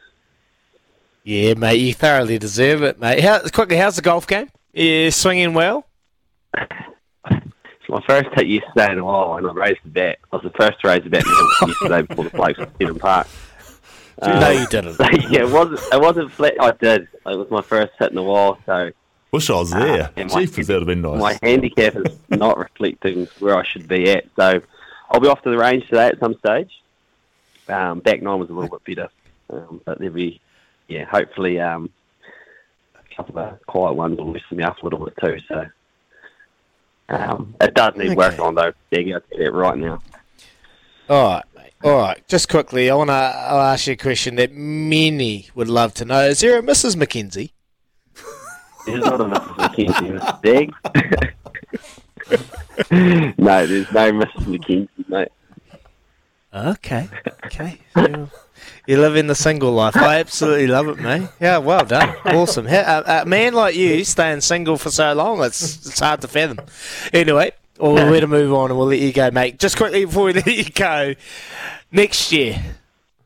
Yeah, 1.24 1.54
mate, 1.54 1.76
you 1.80 1.94
thoroughly 1.94 2.38
deserve 2.38 2.82
it, 2.82 3.00
mate. 3.00 3.20
How, 3.20 3.40
quickly, 3.48 3.76
how's 3.76 3.96
the 3.96 4.02
golf 4.02 4.26
game? 4.26 4.50
You 4.74 5.10
swinging 5.10 5.54
well? 5.54 5.86
It's 6.54 7.88
my 7.88 8.02
first 8.06 8.28
hit 8.34 8.46
yesterday 8.46 8.92
in 8.92 8.98
a 8.98 9.04
while, 9.04 9.36
and 9.36 9.46
I 9.46 9.52
raised 9.54 9.80
the 9.84 9.88
bat. 9.88 10.18
I 10.30 10.36
was 10.36 10.42
the 10.42 10.50
first 10.50 10.82
to 10.82 10.88
raise 10.88 11.02
the 11.02 11.08
bat 11.08 11.24
yesterday 11.66 12.02
before 12.02 12.24
the 12.24 12.30
blokes 12.30 12.58
at 12.60 12.70
Eden 12.78 12.98
Park. 12.98 13.26
Um, 14.20 14.38
no, 14.38 14.50
you 14.50 14.66
didn't. 14.66 15.00
yeah, 15.30 15.40
it 15.40 15.50
wasn't. 15.50 15.80
It 15.94 16.00
wasn't 16.00 16.30
flat. 16.30 16.54
I 16.60 16.72
did. 16.72 17.08
It 17.26 17.38
was 17.38 17.50
my 17.50 17.62
first 17.62 17.92
hit 17.98 18.12
in 18.12 18.18
a 18.18 18.22
while, 18.22 18.58
so. 18.66 18.90
Wish 19.32 19.48
I 19.48 19.54
was 19.54 19.70
there. 19.70 20.10
Uh, 20.16 20.28
Chief, 20.28 20.54
that 20.54 20.68
would 20.68 20.68
have 20.68 20.86
been 20.86 21.00
nice. 21.00 21.18
My 21.18 21.38
handicap 21.42 21.96
is 21.96 22.18
not 22.28 22.58
reflecting 22.58 23.28
where 23.38 23.56
I 23.56 23.64
should 23.64 23.88
be 23.88 24.10
at, 24.10 24.26
so 24.36 24.60
I'll 25.10 25.20
be 25.20 25.28
off 25.28 25.42
to 25.42 25.50
the 25.50 25.58
range 25.58 25.86
today 25.86 26.08
at 26.08 26.20
some 26.20 26.34
stage. 26.34 26.70
Um, 27.66 28.00
back 28.00 28.20
nine 28.20 28.38
was 28.38 28.50
a 28.50 28.52
little 28.52 28.78
bit 28.78 28.96
better, 28.96 29.10
um, 29.48 29.80
but 29.86 29.98
there'll 29.98 30.14
be 30.14 30.40
yeah, 30.88 31.04
hopefully 31.04 31.60
um, 31.60 31.90
a 32.94 33.16
couple 33.16 33.38
of 33.38 33.64
quiet 33.66 33.94
ones 33.94 34.18
will 34.18 34.32
loosen 34.32 34.56
me 34.56 34.64
up 34.64 34.80
a 34.82 34.84
little 34.84 35.04
bit 35.04 35.14
too. 35.22 35.38
So 35.48 35.66
um, 37.08 37.54
it 37.60 37.74
does 37.74 37.96
need 37.96 38.08
okay. 38.08 38.16
work 38.16 38.38
on 38.38 38.54
though. 38.54 38.72
Yeah, 38.90 39.02
get 39.02 39.22
it 39.30 39.52
right 39.52 39.78
now. 39.78 40.00
All 41.08 41.28
right, 41.34 41.44
mate. 41.56 41.72
All 41.82 41.98
right. 41.98 42.26
Just 42.28 42.48
quickly, 42.48 42.90
I 42.90 42.94
want 42.94 43.10
to 43.10 43.14
ask 43.14 43.86
you 43.86 43.92
a 43.92 43.96
question 43.96 44.36
that 44.36 44.52
many 44.52 45.48
would 45.54 45.68
love 45.68 45.92
to 45.94 46.04
know. 46.04 46.22
Is 46.22 46.40
there 46.40 46.58
a 46.58 46.62
Mrs. 46.62 46.96
McKenzie? 46.96 47.50
There's 48.86 49.04
not 49.04 49.20
a 49.20 49.24
Mrs. 49.24 49.56
McKenzie, 49.56 50.18
Mr. 50.18 50.42
Big. 50.42 50.72
no, 53.38 53.66
there's 53.66 53.92
no 53.92 54.12
Mrs. 54.12 54.44
McKenzie, 54.46 55.08
mate. 55.08 55.28
Okay, 56.54 57.08
okay. 57.46 57.80
You, 58.86 58.94
you 58.94 59.00
live 59.00 59.16
in 59.16 59.26
the 59.26 59.34
single 59.34 59.72
life. 59.72 59.96
I 59.96 60.18
absolutely 60.20 60.66
love 60.66 60.88
it, 60.88 60.98
mate. 60.98 61.28
Yeah, 61.40 61.58
well 61.58 61.84
done. 61.84 62.14
Awesome. 62.24 62.66
A, 62.66 63.02
a 63.06 63.24
man 63.26 63.54
like 63.54 63.74
you 63.74 64.04
staying 64.04 64.40
single 64.40 64.76
for 64.76 64.90
so 64.90 65.12
long, 65.14 65.42
it's, 65.42 65.86
it's 65.86 66.00
hard 66.00 66.20
to 66.22 66.28
fathom. 66.28 66.60
Anyway, 67.12 67.52
well, 67.78 67.94
we're 68.10 68.20
to 68.20 68.26
move 68.26 68.52
on 68.52 68.70
and 68.70 68.78
we'll 68.78 68.88
let 68.88 69.00
you 69.00 69.12
go, 69.12 69.30
mate. 69.30 69.58
Just 69.58 69.76
quickly 69.76 70.04
before 70.04 70.24
we 70.24 70.32
let 70.34 70.46
you 70.46 70.64
go, 70.64 71.14
next 71.90 72.30
year, 72.32 72.62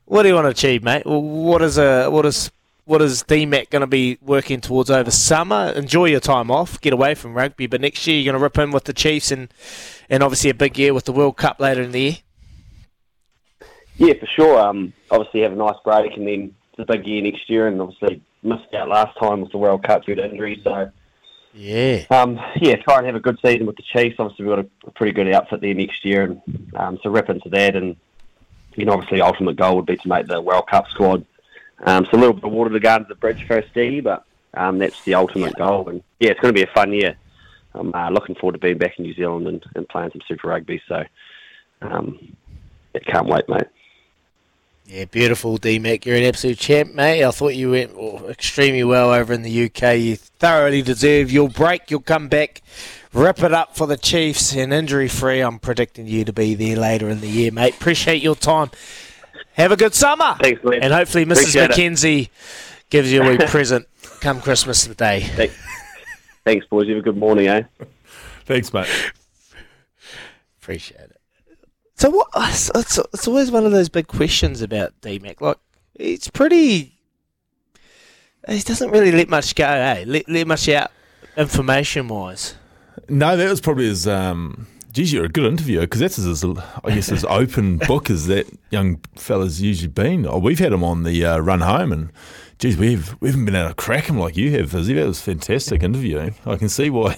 what 0.05 0.23
do 0.23 0.29
you 0.29 0.35
want 0.35 0.45
to 0.45 0.49
achieve, 0.49 0.83
mate? 0.83 1.05
What 1.05 1.61
is 1.61 1.77
a 1.77 2.09
what 2.09 2.25
is 2.25 2.51
what 2.85 3.03
is 3.03 3.23
DMAC 3.23 3.69
going 3.69 3.81
to 3.81 3.87
be 3.87 4.17
working 4.21 4.59
towards 4.61 4.89
over 4.89 5.11
summer? 5.11 5.71
Enjoy 5.75 6.05
your 6.05 6.19
time 6.19 6.49
off, 6.49 6.81
get 6.81 6.91
away 6.91 7.13
from 7.13 7.35
rugby, 7.35 7.67
but 7.67 7.79
next 7.79 8.07
year 8.07 8.17
you're 8.17 8.31
going 8.31 8.39
to 8.39 8.43
rip 8.43 8.57
in 8.57 8.71
with 8.71 8.85
the 8.85 8.93
Chiefs 8.93 9.31
and 9.31 9.53
and 10.09 10.23
obviously 10.23 10.49
a 10.49 10.55
big 10.55 10.79
year 10.79 10.93
with 10.95 11.05
the 11.05 11.11
World 11.11 11.37
Cup 11.37 11.59
later 11.59 11.83
in 11.83 11.91
the 11.91 12.01
year. 12.01 12.17
Yeah, 13.99 14.13
for 14.13 14.25
sure. 14.27 14.59
Um, 14.59 14.93
obviously 15.11 15.41
have 15.41 15.51
a 15.51 15.55
nice 15.55 15.75
break, 15.83 16.15
and 16.15 16.25
then 16.25 16.55
the 16.77 16.85
big 16.85 17.05
year 17.05 17.21
next 17.21 17.49
year, 17.49 17.67
and 17.67 17.81
obviously 17.81 18.21
missed 18.41 18.73
out 18.73 18.87
last 18.87 19.17
time 19.19 19.41
with 19.41 19.51
the 19.51 19.57
World 19.57 19.83
Cup 19.83 20.05
due 20.05 20.15
to 20.15 20.23
injury. 20.25 20.61
So, 20.63 20.89
Yeah. 21.53 22.05
um, 22.09 22.39
yeah, 22.61 22.77
try 22.77 22.97
and 22.97 23.05
have 23.05 23.15
a 23.15 23.19
good 23.19 23.37
season 23.43 23.67
with 23.67 23.75
the 23.75 23.83
Chiefs. 23.83 24.15
Obviously, 24.17 24.45
we've 24.45 24.55
got 24.55 24.65
a, 24.65 24.69
a 24.87 24.91
pretty 24.91 25.11
good 25.11 25.31
outfit 25.33 25.59
there 25.59 25.73
next 25.73 26.05
year, 26.05 26.23
and 26.23 26.41
um, 26.75 26.97
so 27.03 27.09
rip 27.09 27.29
into 27.29 27.49
that. 27.49 27.75
And 27.75 27.97
you 28.75 28.85
know, 28.85 28.93
obviously, 28.93 29.19
ultimate 29.21 29.57
goal 29.57 29.75
would 29.75 29.85
be 29.85 29.97
to 29.97 30.07
make 30.07 30.27
the 30.27 30.39
World 30.41 30.67
Cup 30.67 30.87
squad. 30.89 31.25
Um, 31.83 32.05
so 32.09 32.17
a 32.17 32.19
little 32.19 32.33
bit 32.33 32.45
of 32.45 32.51
water 32.51 32.69
to 32.69 32.79
go 32.79 32.95
under 32.95 33.09
the 33.09 33.15
bridge 33.15 33.45
first, 33.47 33.69
Stevie, 33.71 33.99
but 33.99 34.23
um, 34.53 34.79
that's 34.79 35.03
the 35.03 35.15
ultimate 35.15 35.55
goal. 35.55 35.89
And 35.89 36.01
yeah, 36.21 36.31
it's 36.31 36.39
going 36.39 36.53
to 36.53 36.57
be 36.57 36.69
a 36.69 36.73
fun 36.73 36.93
year. 36.93 37.15
I'm 37.73 37.93
uh, 37.93 38.09
looking 38.11 38.35
forward 38.35 38.53
to 38.53 38.59
being 38.59 38.77
back 38.77 38.97
in 38.97 39.03
New 39.03 39.13
Zealand 39.13 39.47
and, 39.47 39.63
and 39.75 39.87
playing 39.89 40.11
some 40.11 40.21
Super 40.27 40.47
Rugby. 40.47 40.81
So, 40.87 41.03
um, 41.81 42.17
yeah, 42.95 43.01
can't 43.01 43.27
wait, 43.27 43.47
mate. 43.47 43.67
Yeah, 44.89 45.05
beautiful, 45.05 45.59
DMAC. 45.59 46.03
You're 46.05 46.17
an 46.17 46.23
absolute 46.23 46.57
champ, 46.57 46.95
mate. 46.95 47.23
I 47.23 47.29
thought 47.29 47.53
you 47.53 47.69
went 47.71 47.91
oh, 47.95 48.27
extremely 48.27 48.83
well 48.83 49.13
over 49.13 49.31
in 49.31 49.43
the 49.43 49.65
UK. 49.65 49.99
You 49.99 50.15
thoroughly 50.15 50.81
deserve 50.81 51.31
your 51.31 51.47
break. 51.47 51.91
You'll 51.91 51.99
come 51.99 52.27
back, 52.27 52.63
rip 53.13 53.43
it 53.43 53.53
up 53.53 53.75
for 53.75 53.85
the 53.85 53.97
Chiefs, 53.97 54.55
and 54.55 54.73
injury 54.73 55.07
free. 55.07 55.41
I'm 55.41 55.59
predicting 55.59 56.07
you 56.07 56.25
to 56.25 56.33
be 56.33 56.55
there 56.55 56.75
later 56.75 57.07
in 57.07 57.21
the 57.21 57.27
year, 57.27 57.51
mate. 57.51 57.75
Appreciate 57.75 58.23
your 58.23 58.35
time. 58.35 58.71
Have 59.53 59.71
a 59.71 59.77
good 59.77 59.93
summer. 59.93 60.35
Thanks, 60.41 60.59
Glenn. 60.63 60.81
And 60.81 60.91
hopefully, 60.91 61.23
Mrs. 61.23 61.31
Appreciate 61.33 61.69
it. 61.69 61.75
McKenzie 61.75 62.29
gives 62.89 63.11
you 63.11 63.21
a 63.21 63.29
wee 63.29 63.37
present 63.45 63.87
come 64.21 64.41
Christmas 64.41 64.87
Day. 64.87 65.21
Thanks, 65.21 65.55
Thanks, 66.45 66.65
boys. 66.65 66.87
You 66.87 66.95
have 66.95 67.03
a 67.03 67.05
good 67.05 67.17
morning, 67.17 67.47
eh? 67.47 67.61
Thanks, 68.45 68.73
mate. 68.73 68.87
Appreciate 70.59 70.99
it. 70.99 71.08
So 71.99 72.09
what? 72.09 72.29
It's, 72.33 72.71
it's, 72.73 72.97
it's 72.97 73.27
always 73.27 73.51
one 73.51 73.65
of 73.65 73.73
those 73.73 73.89
big 73.89 74.07
questions 74.07 74.61
about 74.61 74.93
DMAC. 75.01 75.41
Like, 75.41 75.57
it's 75.95 76.29
pretty. 76.29 76.97
He 78.47 78.59
doesn't 78.61 78.91
really 78.91 79.11
let 79.11 79.27
much 79.27 79.53
go, 79.53 79.65
eh? 79.65 80.05
Let, 80.07 80.29
let 80.29 80.47
much 80.47 80.69
out 80.69 80.91
information 81.35 82.07
wise. 82.07 82.55
No, 83.09 83.35
that 83.35 83.49
was 83.49 83.59
probably 83.59 83.87
his. 83.87 84.07
Um, 84.07 84.65
geez, 84.93 85.11
you're 85.11 85.25
a 85.25 85.29
good 85.29 85.43
interviewer 85.43 85.81
because 85.81 85.99
that's 85.99 86.17
as, 86.17 86.45
I 86.85 86.95
guess, 86.95 87.11
as 87.11 87.25
open 87.29 87.79
book 87.79 88.09
as 88.09 88.27
that 88.27 88.47
young 88.69 89.01
fella's 89.15 89.61
usually 89.61 89.89
been. 89.89 90.25
Oh, 90.25 90.37
we've 90.37 90.57
had 90.57 90.71
him 90.71 90.85
on 90.85 91.03
the 91.03 91.25
uh, 91.25 91.39
run 91.39 91.59
home, 91.59 91.91
and 91.91 92.13
geez, 92.59 92.77
we've 92.77 93.13
we 93.19 93.27
haven't 93.27 93.43
been 93.43 93.57
able 93.57 93.69
to 93.69 93.75
crack 93.75 94.05
him 94.05 94.17
like 94.17 94.37
you 94.37 94.51
have, 94.51 94.71
Fizzy. 94.71 94.93
That 94.93 95.05
was 95.05 95.21
fantastic 95.21 95.83
interviewing. 95.83 96.35
I 96.45 96.55
can 96.55 96.69
see 96.69 96.89
why 96.89 97.17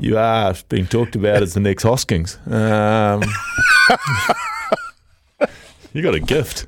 you 0.00 0.18
are 0.18 0.54
being 0.68 0.86
talked 0.86 1.14
about 1.14 1.42
as 1.42 1.54
the 1.54 1.60
next 1.60 1.82
Hoskins. 1.82 2.38
Um, 2.46 3.22
you 5.92 6.02
got 6.02 6.14
a 6.14 6.20
gift. 6.20 6.66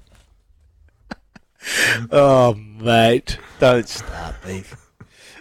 Oh, 2.11 2.55
mate, 2.55 3.39
don't 3.59 3.89
start 3.89 4.37
beef. 4.45 4.77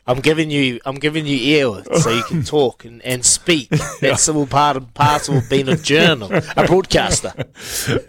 I'm 0.07 0.19
giving 0.19 0.49
you, 0.49 0.79
I'm 0.85 0.95
giving 0.95 1.25
you 1.25 1.37
ear 1.37 1.83
so 1.99 2.09
you 2.09 2.23
can 2.23 2.43
talk 2.43 2.85
and, 2.85 3.01
and 3.03 3.23
speak. 3.23 3.69
That's 4.01 4.27
all 4.29 4.47
part 4.47 4.77
and 4.77 4.93
parcel 4.93 5.37
of 5.37 5.49
being 5.49 5.69
a 5.69 5.77
journal, 5.77 6.29
a 6.33 6.65
broadcaster. 6.65 7.33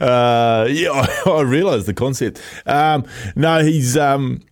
Uh, 0.00 0.66
yeah, 0.70 0.90
I, 1.26 1.30
I 1.30 1.42
realise 1.42 1.84
the 1.84 1.94
concept. 1.94 2.40
Um, 2.66 3.04
no, 3.36 3.62
he's 3.62 3.96
um, 3.96 4.42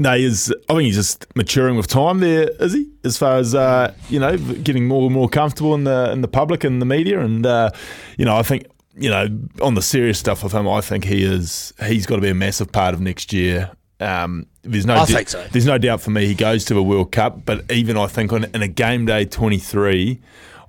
no, 0.00 0.16
he's. 0.16 0.50
I 0.50 0.54
think 0.68 0.80
he's 0.84 0.96
just 0.96 1.26
maturing 1.36 1.76
with 1.76 1.86
time. 1.86 2.20
There 2.20 2.48
is 2.58 2.72
he, 2.72 2.88
as 3.04 3.18
far 3.18 3.36
as 3.36 3.54
uh, 3.54 3.92
you 4.08 4.18
know, 4.18 4.38
getting 4.38 4.88
more 4.88 5.04
and 5.04 5.12
more 5.12 5.28
comfortable 5.28 5.74
in 5.74 5.84
the 5.84 6.10
in 6.10 6.22
the 6.22 6.28
public 6.28 6.64
and 6.64 6.80
the 6.80 6.86
media, 6.86 7.20
and 7.20 7.44
uh, 7.44 7.70
you 8.16 8.24
know, 8.24 8.34
I 8.34 8.42
think 8.42 8.64
you 8.96 9.10
know, 9.10 9.28
on 9.60 9.74
the 9.74 9.82
serious 9.82 10.18
stuff 10.18 10.42
of 10.42 10.52
him, 10.52 10.66
I 10.66 10.80
think 10.80 11.04
he 11.04 11.22
is. 11.22 11.74
He's 11.84 12.06
got 12.06 12.16
to 12.16 12.22
be 12.22 12.30
a 12.30 12.34
massive 12.34 12.72
part 12.72 12.94
of 12.94 13.02
next 13.02 13.30
year. 13.34 13.72
Um, 14.00 14.46
there's 14.62 14.86
no, 14.86 15.04
think 15.04 15.28
so. 15.28 15.46
there's 15.52 15.66
no 15.66 15.76
doubt 15.76 16.00
for 16.00 16.10
me 16.10 16.24
he 16.26 16.34
goes 16.34 16.64
to 16.66 16.78
a 16.78 16.82
World 16.82 17.12
Cup, 17.12 17.44
but 17.44 17.70
even 17.70 17.98
I 17.98 18.06
think 18.06 18.32
on 18.32 18.44
in 18.44 18.62
a 18.62 18.68
game 18.68 19.04
day 19.04 19.26
23, 19.26 20.18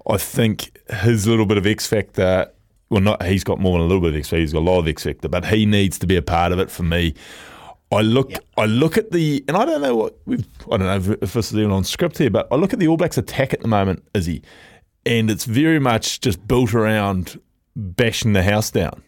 I 0.10 0.18
think 0.18 0.78
his 0.90 1.26
little 1.26 1.46
bit 1.46 1.58
of 1.58 1.66
X 1.66 1.88
factor. 1.88 2.52
Well, 2.90 3.00
not 3.00 3.24
he's 3.24 3.46
got 3.46 3.60
more 3.60 3.78
than 3.78 3.86
a 3.86 3.88
little 3.88 4.02
bit 4.02 4.10
of 4.10 4.18
X 4.18 4.28
factor. 4.28 4.42
He's 4.42 4.52
got 4.52 4.60
a 4.60 4.68
lot 4.70 4.80
of 4.80 4.90
X 4.90 5.06
factor, 5.06 5.30
but 5.30 5.46
he 5.46 5.66
needs 5.66 5.98
to 6.00 6.06
be 6.06 6.18
a 6.18 6.22
part 6.22 6.52
of 6.52 6.60
it 6.60 6.70
for 6.70 6.84
me. 6.84 7.16
I 7.92 8.02
look. 8.02 8.32
I 8.58 8.66
look 8.66 8.98
at 8.98 9.12
the, 9.12 9.44
and 9.48 9.58
I 9.58 9.66
don't 9.66 9.82
know 9.82 9.96
what 9.96 10.18
we've, 10.26 10.48
I 10.72 10.78
don't 10.78 10.88
know 11.08 11.14
if, 11.22 11.34
this 11.34 11.52
is 11.52 11.58
even 11.58 11.72
on 11.72 11.84
script 11.84 12.18
here, 12.18 12.30
but 12.30 12.48
I 12.52 12.56
look 12.56 12.74
at 12.74 12.80
the 12.80 12.88
All 12.88 12.98
Blacks 12.98 13.18
attack 13.18 13.54
at 13.54 13.62
the 13.62 13.68
moment, 13.68 14.04
Izzy, 14.14 14.44
and 15.06 15.30
it's 15.30 15.46
very 15.46 15.80
much 15.80 16.22
just 16.22 16.46
built 16.48 16.74
around 16.74 17.40
bashing 17.76 18.34
the 18.34 18.44
house 18.44 18.72
down. 18.72 19.02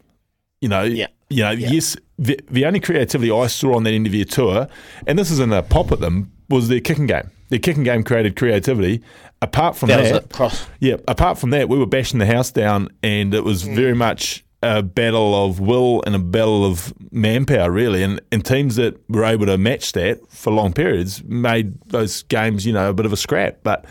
You 0.62 0.70
know, 0.70 0.84
Yeah. 0.84 1.08
you 1.30 1.44
know, 1.44 1.52
Yeah. 1.52 1.70
yes, 1.72 1.96
the, 2.18 2.40
the 2.50 2.66
only 2.66 2.80
creativity 2.80 3.32
I 3.32 3.48
saw 3.48 3.76
on 3.76 3.84
that 3.84 3.92
end 3.92 4.08
of 4.08 4.30
tour, 4.30 4.68
and 5.08 5.18
this 5.18 5.32
isn't 5.32 5.54
a 5.54 5.62
pop 5.64 5.92
at 5.92 6.00
them, 6.00 6.32
was 6.50 6.68
their 6.68 6.80
kicking 6.80 7.08
game. 7.08 7.30
Their 7.50 7.60
kicking 7.60 7.84
game 7.84 8.04
created 8.04 8.36
creativity. 8.36 9.02
Apart 9.42 9.76
from 9.76 9.90
That 9.90 9.98
that, 10.04 10.14
was 10.14 10.24
it. 10.24 10.30
Cross. 10.32 10.66
yeah, 10.80 10.96
apart 11.08 11.38
from 11.38 11.50
that, 11.52 11.68
we 11.68 11.78
were 11.78 11.86
bashing 11.86 12.20
the 12.20 12.26
house 12.26 12.50
down, 12.52 12.90
and 13.02 13.34
it 13.34 13.44
was 13.44 13.64
mm. 13.64 13.76
very 13.76 13.94
much 13.94 14.44
a 14.64 14.82
battle 14.82 15.46
of 15.46 15.60
will 15.60 16.02
and 16.06 16.16
a 16.16 16.20
battle 16.20 16.66
of 16.66 16.94
manpower, 17.12 17.70
really. 17.70 18.02
And, 18.02 18.20
and 18.32 18.44
teams 18.44 18.78
that 18.78 18.98
were 19.10 19.26
able 19.26 19.46
to 19.48 19.58
match 19.58 19.92
that 19.92 20.20
for 20.32 20.52
long 20.52 20.74
periods 20.74 21.24
made 21.24 21.80
those 21.88 22.24
games, 22.24 22.66
you 22.66 22.74
know, 22.74 22.90
a 22.90 22.94
bit 22.94 23.06
of 23.06 23.14
a 23.14 23.18
scrap. 23.18 23.58
But 23.62 23.86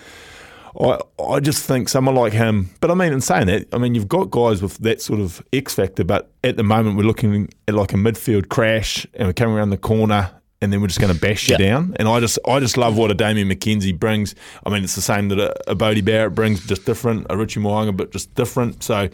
I, 0.80 0.98
I 1.22 1.40
just 1.40 1.64
think 1.66 1.88
someone 1.88 2.14
like 2.14 2.32
him, 2.32 2.70
but 2.80 2.90
I 2.90 2.94
mean, 2.94 3.12
in 3.12 3.20
saying 3.20 3.46
that, 3.48 3.68
I 3.72 3.78
mean, 3.78 3.94
you've 3.94 4.08
got 4.08 4.30
guys 4.30 4.62
with 4.62 4.78
that 4.78 5.02
sort 5.02 5.20
of 5.20 5.42
X 5.52 5.74
factor, 5.74 6.02
but 6.04 6.30
at 6.42 6.56
the 6.56 6.62
moment 6.64 6.96
we're 6.96 7.02
looking 7.04 7.48
at 7.68 7.74
like 7.74 7.92
a 7.92 7.96
midfield 7.96 8.48
crash 8.48 9.06
and 9.14 9.28
we're 9.28 9.34
coming 9.34 9.54
around 9.54 9.70
the 9.70 9.76
corner 9.76 10.30
and 10.62 10.72
then 10.72 10.80
we're 10.80 10.86
just 10.86 11.00
going 11.00 11.12
to 11.12 11.20
bash 11.20 11.48
you 11.48 11.56
Yeah. 11.58 11.66
down. 11.70 11.94
And 11.98 12.08
I 12.08 12.20
just, 12.20 12.38
I 12.48 12.60
just 12.60 12.76
love 12.78 12.96
what 12.96 13.10
a 13.10 13.14
Damian 13.14 13.48
McKenzie 13.50 13.98
brings. 13.98 14.34
I 14.64 14.70
mean, 14.70 14.84
it's 14.84 14.94
the 14.94 15.02
same 15.02 15.28
that 15.28 15.38
a, 15.40 15.70
a 15.72 15.74
Bodie 15.74 16.00
Barrett 16.02 16.34
brings, 16.36 16.64
just 16.64 16.86
different. 16.86 17.26
A 17.28 17.36
Richie 17.36 17.60
Mo'unga, 17.60 17.94
but 17.96 18.12
just 18.12 18.32
different. 18.34 18.82
So 18.82 19.08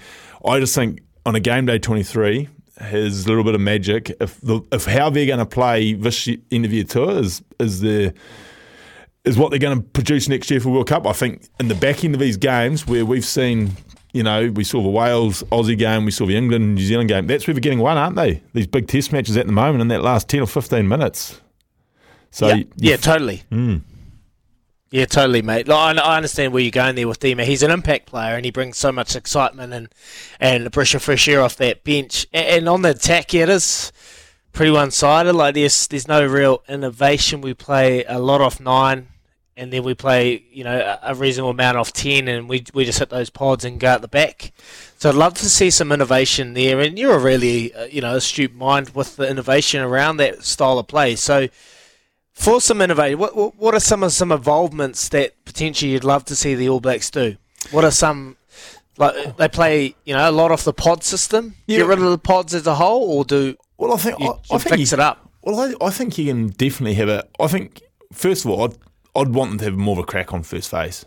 I 0.44 0.60
just 0.60 0.74
think 0.74 1.00
on 1.26 1.34
a 1.34 1.40
game 1.40 1.66
day 1.66 1.78
23, 1.78 2.48
his 2.82 3.26
little 3.26 3.44
bit 3.44 3.54
of 3.54 3.60
magic, 3.60 4.10
if 4.20 4.40
the, 4.40 4.60
if 4.72 4.84
how 4.84 5.10
they're 5.10 5.26
going 5.26 5.38
to 5.38 5.46
play 5.46 5.94
this 5.94 6.28
end 6.50 6.64
of 6.64 6.72
year 6.72 6.84
tour 6.84 7.18
is, 7.18 7.42
is 7.58 7.80
the, 7.80 8.14
is 9.24 9.36
what 9.36 9.50
they're 9.50 9.58
going 9.58 9.78
to 9.78 9.84
produce 9.90 10.28
next 10.28 10.50
year 10.50 10.60
for 10.60 10.70
World 10.70 10.88
Cup. 10.88 11.06
I 11.06 11.12
think 11.12 11.48
in 11.60 11.68
the 11.68 11.74
back 11.74 12.04
end 12.04 12.14
of 12.14 12.20
these 12.20 12.36
games 12.36 12.86
where 12.86 13.04
we've 13.04 13.24
seen, 13.24 13.72
you 14.12 14.22
know, 14.22 14.50
we 14.50 14.64
saw 14.64 14.82
the 14.82 14.88
Wales 14.88 15.42
Aussie 15.44 15.76
game, 15.76 16.04
we 16.04 16.10
saw 16.10 16.26
the 16.26 16.36
England 16.36 16.76
New 16.76 16.84
Zealand 16.84 17.08
game. 17.08 17.26
That's 17.26 17.46
where 17.46 17.54
they're 17.54 17.60
getting 17.60 17.80
one, 17.80 17.96
aren't 17.96 18.16
they? 18.16 18.42
These 18.54 18.66
big 18.66 18.88
Test 18.88 19.12
matches 19.12 19.36
at 19.36 19.46
the 19.46 19.52
moment 19.52 19.82
in 19.82 19.88
that 19.88 20.02
last 20.02 20.28
ten 20.28 20.40
or 20.40 20.46
fifteen 20.46 20.88
minutes. 20.88 21.40
So 22.30 22.48
yeah, 22.48 22.62
yeah, 22.76 22.96
totally. 22.96 23.42
Mm. 23.50 23.82
Yeah, 24.90 25.04
totally, 25.04 25.42
mate. 25.42 25.68
Like, 25.68 25.98
I, 25.98 26.16
understand 26.16 26.52
where 26.54 26.62
you're 26.62 26.70
going 26.70 26.94
there 26.94 27.06
with 27.06 27.20
Dima. 27.20 27.44
He's 27.44 27.62
an 27.62 27.70
impact 27.70 28.06
player, 28.06 28.36
and 28.36 28.44
he 28.44 28.50
brings 28.50 28.78
so 28.78 28.90
much 28.90 29.14
excitement 29.14 29.74
and 29.74 29.88
and 30.40 30.66
a 30.66 30.70
breath 30.70 30.94
of 30.94 31.02
fresh 31.02 31.28
air 31.28 31.42
off 31.42 31.56
that 31.56 31.84
bench. 31.84 32.26
And, 32.32 32.66
on 32.68 32.80
the 32.80 32.90
attack, 32.90 33.34
yeah, 33.34 33.42
it 33.42 33.48
is 33.50 33.92
pretty 34.52 34.72
one-sided. 34.72 35.34
Like 35.34 35.54
there's 35.54 35.86
there's 35.88 36.08
no 36.08 36.24
real 36.26 36.62
innovation. 36.68 37.42
We 37.42 37.52
play 37.52 38.04
a 38.04 38.18
lot 38.18 38.40
off 38.40 38.60
nine, 38.60 39.08
and 39.58 39.70
then 39.70 39.82
we 39.82 39.92
play 39.92 40.44
you 40.50 40.64
know 40.64 40.98
a, 41.02 41.14
reasonable 41.14 41.50
amount 41.50 41.76
off 41.76 41.92
ten, 41.92 42.26
and 42.26 42.48
we 42.48 42.64
we 42.72 42.86
just 42.86 42.98
hit 42.98 43.10
those 43.10 43.28
pods 43.28 43.66
and 43.66 43.78
go 43.78 43.88
at 43.88 44.00
the 44.00 44.08
back. 44.08 44.52
So 44.96 45.10
I'd 45.10 45.16
love 45.16 45.34
to 45.34 45.50
see 45.50 45.68
some 45.68 45.92
innovation 45.92 46.54
there. 46.54 46.80
And 46.80 46.98
you're 46.98 47.14
a 47.14 47.18
really 47.18 47.74
uh, 47.74 47.84
you 47.84 48.00
know 48.00 48.16
astute 48.16 48.54
mind 48.54 48.90
with 48.94 49.16
the 49.16 49.28
innovation 49.28 49.82
around 49.82 50.16
that 50.16 50.44
style 50.44 50.78
of 50.78 50.86
play. 50.86 51.14
So 51.14 51.48
for 52.38 52.60
some 52.60 52.80
innovation, 52.80 53.18
what, 53.18 53.34
what 53.36 53.56
what 53.56 53.74
are 53.74 53.80
some 53.80 54.02
of 54.02 54.12
some 54.12 54.30
involvements 54.32 55.08
that 55.10 55.32
potentially 55.44 55.92
you'd 55.92 56.04
love 56.04 56.24
to 56.26 56.36
see 56.36 56.54
the 56.54 56.68
All 56.68 56.80
Blacks 56.80 57.10
do? 57.10 57.36
What 57.70 57.84
are 57.84 57.90
some 57.90 58.36
like 58.96 59.36
they 59.36 59.48
play 59.48 59.94
you 60.04 60.14
know 60.14 60.28
a 60.28 60.32
lot 60.32 60.50
off 60.52 60.64
the 60.64 60.72
pod 60.72 61.02
system? 61.04 61.54
Yeah. 61.66 61.78
Get 61.78 61.86
rid 61.86 61.98
of 61.98 62.10
the 62.10 62.18
pods 62.18 62.54
as 62.54 62.66
a 62.66 62.74
whole, 62.76 63.10
or 63.18 63.24
do 63.24 63.56
Well, 63.76 63.92
I 63.92 63.96
think 63.96 64.18
you, 64.20 64.28
I, 64.28 64.54
I 64.54 64.58
think 64.58 64.76
fix 64.76 64.92
you, 64.92 64.96
it 64.96 65.00
up? 65.00 65.28
Well, 65.42 65.58
I, 65.60 65.86
I 65.86 65.90
think 65.90 66.16
you 66.18 66.26
can 66.26 66.48
definitely 66.48 66.94
have 66.94 67.08
a. 67.08 67.24
I 67.40 67.46
think 67.48 67.82
first 68.12 68.44
of 68.44 68.50
all, 68.50 68.64
I'd, 68.64 68.76
I'd 69.16 69.34
want 69.34 69.50
them 69.50 69.58
to 69.58 69.64
have 69.66 69.76
more 69.76 69.92
of 69.92 69.98
a 69.98 70.04
crack 70.04 70.32
on 70.32 70.42
first 70.42 70.70
phase. 70.70 71.04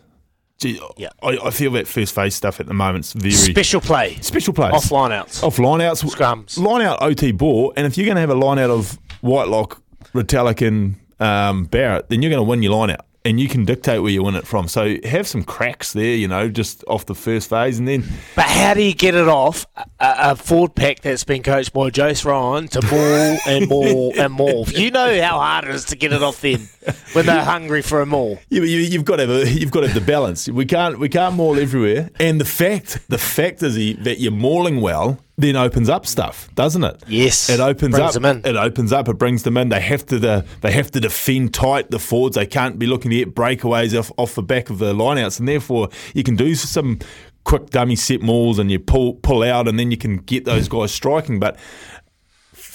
gee, 0.60 0.80
Yeah. 0.98 1.10
I, 1.24 1.38
I 1.46 1.50
feel 1.52 1.72
that 1.72 1.88
first 1.88 2.14
phase 2.16 2.36
stuff 2.36 2.60
at 2.60 2.66
the 2.68 2.74
moment's 2.74 3.14
very 3.14 3.32
Special 3.32 3.82
play. 3.82 4.18
special 4.22 4.54
play, 4.54 4.70
Off 4.70 4.92
line 4.92 5.12
outs. 5.12 5.44
Off 5.44 5.60
line 5.60 5.82
outs. 5.82 6.04
Scrums. 6.04 6.58
Line 6.58 6.82
out 6.82 7.02
OT 7.02 7.32
ball. 7.32 7.74
And 7.78 7.86
if 7.88 7.98
you're 7.98 8.06
going 8.06 8.16
to 8.16 8.22
have 8.22 8.30
a 8.30 8.36
line 8.36 8.60
out 8.60 8.70
of 8.70 8.98
Whitelock, 9.22 9.82
Retallick, 10.14 10.66
and 10.66 10.96
um, 11.22 11.66
Barrett, 11.66 12.10
then 12.10 12.22
you're 12.22 12.32
going 12.32 12.44
to 12.44 12.50
win 12.50 12.62
your 12.64 12.74
line 12.76 12.90
out. 12.90 13.06
And 13.24 13.40
you 13.40 13.48
can 13.48 13.66
dictate 13.66 14.02
where 14.02 14.10
you 14.12 14.24
win 14.24 14.34
it 14.34 14.48
from. 14.48 14.68
So 14.68 14.96
have 15.04 15.28
some 15.28 15.44
cracks 15.44 15.94
there, 15.94 16.16
you 16.16 16.28
know, 16.28 16.50
just 16.50 16.84
off 16.88 17.06
the 17.06 17.14
first 17.14 17.52
phase. 17.52 17.78
And 17.78 17.88
then 17.88 18.04
But 18.36 18.46
how 18.46 18.74
do 18.74 18.82
you 18.82 18.96
get 18.96 19.14
it 19.14 19.28
off 19.28 19.68
a, 19.78 19.86
a 20.00 20.36
forward 20.36 20.74
pack 20.74 21.02
that's 21.02 21.24
been 21.24 21.44
coached 21.44 21.72
by 21.72 21.92
Jace 21.92 22.26
Ryan 22.26 22.68
to 22.70 22.82
maul 22.82 23.38
and 23.46 23.70
maul 23.70 24.14
and 24.18 24.34
maul? 24.34 24.66
You 24.70 24.90
know 24.90 25.22
how 25.22 25.38
hard 25.40 25.66
it 25.66 25.76
is 25.76 25.86
to 25.86 25.96
get 25.96 26.14
it 26.14 26.24
off 26.24 26.42
them 26.42 26.68
when 27.14 27.28
they're 27.28 27.44
hungry 27.44 27.84
for 27.84 28.02
a 28.02 28.08
maul. 28.08 28.40
Yeah, 28.50 28.64
you, 28.64 28.80
you've 28.80 29.06
got 29.06 29.18
to 29.18 29.28
have 29.28 29.30
a, 29.30 29.48
you've 29.52 29.70
got 29.70 29.82
to 29.82 29.90
have 29.90 29.94
the 29.96 30.12
balance. 30.12 30.50
We 30.50 30.66
can't 30.66 30.98
we 30.98 31.08
can't 31.08 31.36
maul 31.36 31.60
everywhere. 31.60 32.10
And 32.20 32.42
the 32.42 32.46
fact 32.46 33.08
the 33.10 33.20
fact 33.20 33.62
is 33.62 33.76
that 33.76 34.20
you're 34.20 34.32
mauling 34.32 34.82
well 34.82 35.20
then 35.42 35.56
opens 35.56 35.90
up 35.90 36.06
stuff, 36.06 36.50
doesn't 36.56 36.84
it? 36.84 37.04
Yes, 37.08 37.50
it 37.50 37.60
opens 37.60 37.96
up. 37.98 38.16
It 38.46 38.56
opens 38.56 38.94
up. 38.94 39.08
It 39.10 39.18
brings 39.18 39.44
them 39.44 39.58
in. 39.58 39.70
They 39.70 39.82
have 39.82 40.06
to 40.08 40.20
the, 40.20 40.46
they 40.62 40.72
have 40.72 40.92
to 40.92 41.00
defend 41.00 41.54
tight 41.54 41.92
the 41.92 42.00
forwards. 42.00 42.36
They 42.36 42.46
can't 42.46 42.80
be 42.80 42.88
looking 42.88 43.12
to 43.12 43.18
get 43.18 43.36
breakaways 43.36 43.98
off 43.98 44.12
off 44.18 44.36
the 44.36 44.44
back 44.44 44.70
of 44.70 44.80
the 44.80 44.94
lineouts, 44.94 45.40
and 45.40 45.48
therefore 45.48 45.90
you 46.14 46.24
can 46.24 46.36
do 46.36 46.56
some 46.56 47.00
quick 47.44 47.72
dummy 47.72 47.96
set 47.96 48.22
mauls 48.22 48.60
and 48.60 48.70
you 48.72 48.80
pull 48.80 49.16
pull 49.16 49.44
out, 49.44 49.68
and 49.68 49.80
then 49.80 49.92
you 49.92 49.98
can 49.98 50.18
get 50.18 50.46
those 50.46 50.68
guys 50.68 50.92
striking. 50.94 51.40
But 51.40 51.58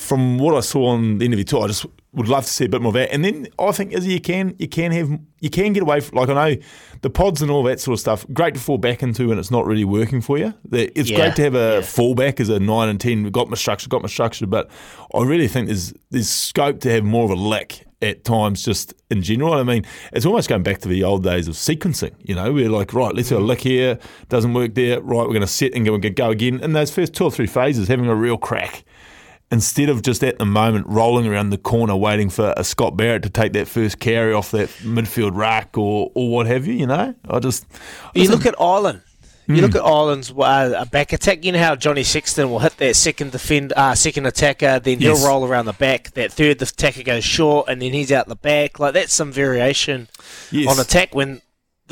from 0.06 0.38
what 0.38 0.54
I 0.54 0.60
saw 0.60 0.86
on 0.86 1.18
the 1.18 1.24
end 1.24 1.34
of 1.34 1.38
your 1.38 1.44
tour, 1.44 1.64
I 1.64 1.66
just 1.68 1.86
would 2.12 2.28
love 2.28 2.44
to 2.44 2.50
see 2.50 2.64
a 2.64 2.68
bit 2.68 2.80
more 2.80 2.90
of 2.90 2.94
that. 2.94 3.12
And 3.12 3.24
then 3.24 3.48
I 3.58 3.72
think 3.72 3.92
as 3.92 4.06
you 4.06 4.20
can, 4.20 4.56
you 4.58 4.68
can 4.68 4.90
have, 4.92 5.10
you 5.40 5.50
can 5.50 5.72
get 5.74 5.82
away. 5.82 6.00
From, 6.00 6.16
like 6.18 6.28
I 6.30 6.34
know 6.34 6.62
the 7.02 7.10
pods 7.10 7.42
and 7.42 7.50
all 7.50 7.62
that 7.64 7.78
sort 7.80 7.94
of 7.94 8.00
stuff. 8.00 8.26
Great 8.32 8.54
to 8.54 8.60
fall 8.60 8.78
back 8.78 9.02
into 9.02 9.28
when 9.28 9.38
it's 9.38 9.50
not 9.50 9.66
really 9.66 9.84
working 9.84 10.20
for 10.20 10.38
you. 10.38 10.54
It's 10.72 11.10
Yeah, 11.10 11.16
great 11.16 11.36
to 11.36 11.42
have 11.42 11.54
a 11.54 11.58
yeah. 11.58 11.80
fallback 11.80 12.40
as 12.40 12.48
a 12.48 12.58
nine 12.58 12.88
and 12.88 13.00
ten. 13.00 13.30
Got 13.30 13.50
my 13.50 13.56
structure, 13.56 13.88
got 13.88 14.02
my 14.02 14.08
structure. 14.08 14.46
But 14.46 14.70
I 15.14 15.22
really 15.24 15.48
think 15.48 15.66
there's 15.66 15.92
there's 16.10 16.28
scope 16.28 16.80
to 16.80 16.90
have 16.90 17.04
more 17.04 17.24
of 17.24 17.30
a 17.30 17.34
lick 17.34 17.86
at 18.02 18.24
times, 18.24 18.62
just 18.62 18.94
in 19.10 19.22
general. 19.22 19.54
I 19.54 19.62
mean, 19.62 19.84
it's 20.12 20.26
almost 20.26 20.48
going 20.48 20.62
back 20.62 20.78
to 20.80 20.88
the 20.88 21.04
old 21.04 21.22
days 21.22 21.48
of 21.48 21.54
sequencing. 21.54 22.12
You 22.18 22.34
know, 22.34 22.52
we're 22.52 22.70
like, 22.70 22.92
right, 22.94 23.14
let's 23.14 23.30
have 23.30 23.38
a 23.38 23.42
mm. 23.42 23.46
lick 23.46 23.60
here. 23.60 23.98
Doesn't 24.28 24.54
work 24.54 24.74
there. 24.74 25.00
Right, 25.00 25.26
we're 25.26 25.34
going 25.34 25.40
to 25.40 25.46
sit 25.46 25.74
and 25.74 25.84
go, 25.84 25.98
go 25.98 26.30
again. 26.30 26.60
In 26.60 26.72
those 26.72 26.90
first 26.90 27.14
two 27.14 27.24
or 27.24 27.30
three 27.30 27.46
phases, 27.46 27.88
having 27.88 28.06
a 28.06 28.14
real 28.14 28.36
crack 28.36 28.84
instead 29.52 29.88
of 29.88 30.02
just 30.02 30.24
at 30.24 30.38
the 30.38 30.44
moment 30.46 30.86
rolling 30.88 31.26
around 31.26 31.50
the 31.50 31.58
corner 31.58 31.94
waiting 31.96 32.30
for 32.30 32.52
a 32.56 32.64
Scott 32.64 32.96
Barrett 32.96 33.22
to 33.22 33.30
take 33.30 33.52
that 33.52 33.68
first 33.68 34.00
carry 34.00 34.32
off 34.32 34.50
that 34.50 34.68
midfield 34.82 35.36
rack 35.36 35.76
or, 35.78 36.10
or 36.14 36.30
what 36.30 36.46
have 36.46 36.66
you, 36.66 36.74
you 36.74 36.86
know? 36.86 37.14
I 37.28 37.38
just. 37.38 37.64
I 38.14 38.18
You 38.20 38.28
look 38.28 38.46
at 38.46 38.54
Ireland. 38.60 39.02
You 39.48 39.60
look 39.62 39.76
at 39.76 39.82
Ireland's 39.84 40.32
uh, 40.36 40.84
back 40.90 41.12
attack. 41.12 41.44
You 41.44 41.52
know 41.52 41.60
how 41.60 41.76
Johnny 41.76 42.02
Sexton 42.02 42.50
will 42.50 42.58
hit 42.58 42.76
that 42.78 42.96
second 42.96 43.30
defend, 43.30 43.72
uh, 43.76 43.94
second 43.94 44.26
attacker, 44.26 44.80
then 44.80 44.98
Yes. 44.98 45.20
he'll 45.20 45.28
roll 45.28 45.44
around 45.46 45.66
the 45.66 45.72
back. 45.72 46.10
That 46.14 46.32
third 46.32 46.60
attacker 46.60 47.04
goes 47.04 47.22
short, 47.22 47.68
and 47.68 47.80
then 47.80 47.92
he's 47.92 48.10
out 48.10 48.26
the 48.26 48.34
back. 48.34 48.80
Like 48.80 48.94
that's 48.94 49.14
some 49.14 49.30
variation 49.30 50.08
Yes. 50.50 50.66
on 50.68 50.80
attack 50.84 51.14
when 51.14 51.42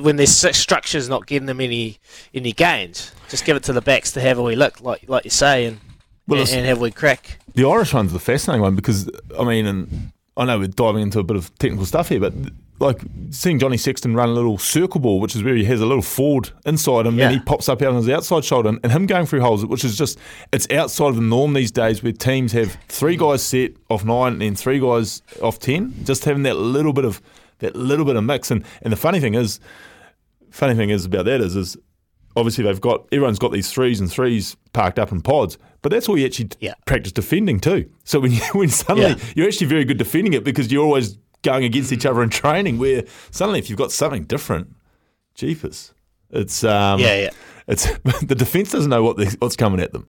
when 0.01 0.17
their 0.17 0.27
structure's 0.27 1.09
not 1.09 1.29
getting 1.29 1.47
them 1.47 1.61
any 1.61 1.99
any 2.35 2.51
gains. 2.53 3.13
Just 3.29 3.45
give 3.45 3.57
it 3.57 3.63
to 3.65 3.73
the 3.73 3.81
backs 3.81 4.11
to 4.13 4.21
have 4.21 4.37
a 4.39 4.43
wee 4.43 4.57
look, 4.57 4.81
like 4.81 5.09
like 5.09 5.23
you 5.23 5.31
say, 5.31 5.65
and 5.67 5.79
Well, 6.27 6.41
and, 6.41 6.51
and 6.51 6.67
have 6.67 6.79
a 6.79 6.81
wee 6.81 6.91
crack. 6.91 7.39
The 7.55 7.67
Irish 7.69 7.93
one's 7.95 8.13
the 8.13 8.19
fascinating 8.19 8.63
one 8.63 8.75
because 8.77 9.09
I 9.39 9.45
mean, 9.45 9.67
and 9.67 10.13
I 10.37 10.45
know 10.45 10.59
we're 10.59 10.69
diving 10.69 11.03
into 11.03 11.19
a 11.19 11.25
bit 11.25 11.37
of 11.37 11.57
technical 11.59 11.87
stuff 11.87 12.09
here, 12.09 12.21
but 12.21 12.33
like 12.81 13.01
seeing 13.31 13.59
Johnny 13.61 13.77
Sexton 13.77 14.15
run 14.17 14.29
a 14.31 14.33
little 14.33 14.59
circle 14.59 15.01
ball, 15.01 15.21
which 15.21 15.37
is 15.37 15.45
where 15.45 15.55
he 15.55 15.65
has 15.65 15.81
a 15.81 15.87
little 15.87 16.03
forward 16.03 16.51
inside 16.67 17.07
him, 17.07 17.17
Yeah. 17.17 17.27
and 17.29 17.35
he 17.39 17.41
pops 17.41 17.69
up 17.69 17.81
out 17.83 17.89
on 17.91 17.97
his 17.97 18.09
outside 18.09 18.45
shoulder, 18.45 18.69
and, 18.71 18.81
and 18.83 18.91
him 18.91 19.07
going 19.07 19.27
through 19.27 19.43
holes, 19.43 19.65
which 19.65 19.85
is 19.85 19.97
just 19.97 20.19
it's 20.53 20.69
outside 20.73 21.09
of 21.09 21.17
the 21.17 21.23
norm 21.23 21.53
these 21.53 21.71
days, 21.71 22.03
where 22.03 22.13
teams 22.13 22.51
have 22.53 22.77
three 22.89 23.17
guys 23.17 23.43
set 23.43 23.73
off 23.91 24.05
nine 24.05 24.33
and 24.33 24.43
then 24.43 24.55
three 24.57 24.81
guys 24.81 25.23
off 25.41 25.59
ten, 25.61 25.95
just 26.05 26.25
having 26.25 26.43
that 26.43 26.57
little 26.57 26.93
bit 26.93 27.05
of 27.05 27.23
that 27.61 27.77
little 27.77 28.05
bit 28.05 28.17
of 28.17 28.25
mix. 28.25 28.51
And 28.51 28.65
and 28.83 28.93
the 28.93 28.97
funny 28.97 29.21
thing 29.21 29.35
is, 29.35 29.61
funny 30.51 30.75
thing 30.75 30.91
is 30.91 31.05
about 31.05 31.27
that 31.27 31.41
is 31.41 31.55
is 31.55 31.77
obviously 32.37 32.65
they've 32.65 32.81
got 32.81 33.07
everyone's 33.13 33.39
got 33.39 33.53
these 33.53 33.71
threes 33.71 34.01
and 34.01 34.11
threes 34.11 34.57
parked 34.73 34.99
up 34.99 35.13
in 35.13 35.21
pods, 35.23 35.59
but 35.85 35.93
that's 35.93 36.09
all 36.09 36.19
you 36.19 36.25
actually 36.27 36.49
Yeah. 36.61 36.75
practice 36.87 37.13
defending 37.13 37.61
too. 37.61 37.81
So 38.05 38.19
when 38.19 38.33
you, 38.33 38.41
when 38.55 38.71
suddenly 38.71 39.11
Yeah. 39.11 39.17
you're 39.37 39.47
actually 39.47 39.69
very 39.69 39.85
good 39.85 39.99
defending 39.99 40.33
it 40.33 40.43
because 40.43 40.73
you're 40.73 40.83
always 40.83 41.19
going 41.43 41.63
against 41.65 41.93
each 41.93 42.07
other 42.07 42.23
in 42.23 42.31
training. 42.31 42.79
Where 42.79 43.05
suddenly 43.31 43.59
if 43.61 43.69
you've 43.71 43.79
got 43.79 43.93
something 43.93 44.25
different, 44.25 44.75
jeepers, 45.37 45.93
it's 46.31 46.65
um, 46.65 46.99
Yeah, 47.01 47.17
yeah. 47.25 47.31
it's 47.69 47.85
the 48.23 48.35
defense 48.35 48.73
doesn't 48.73 48.91
know 48.91 49.03
what 49.05 49.17
the, 49.19 49.37
what's 49.41 49.57
coming 49.57 49.79
at 49.81 49.93
them. 49.93 50.03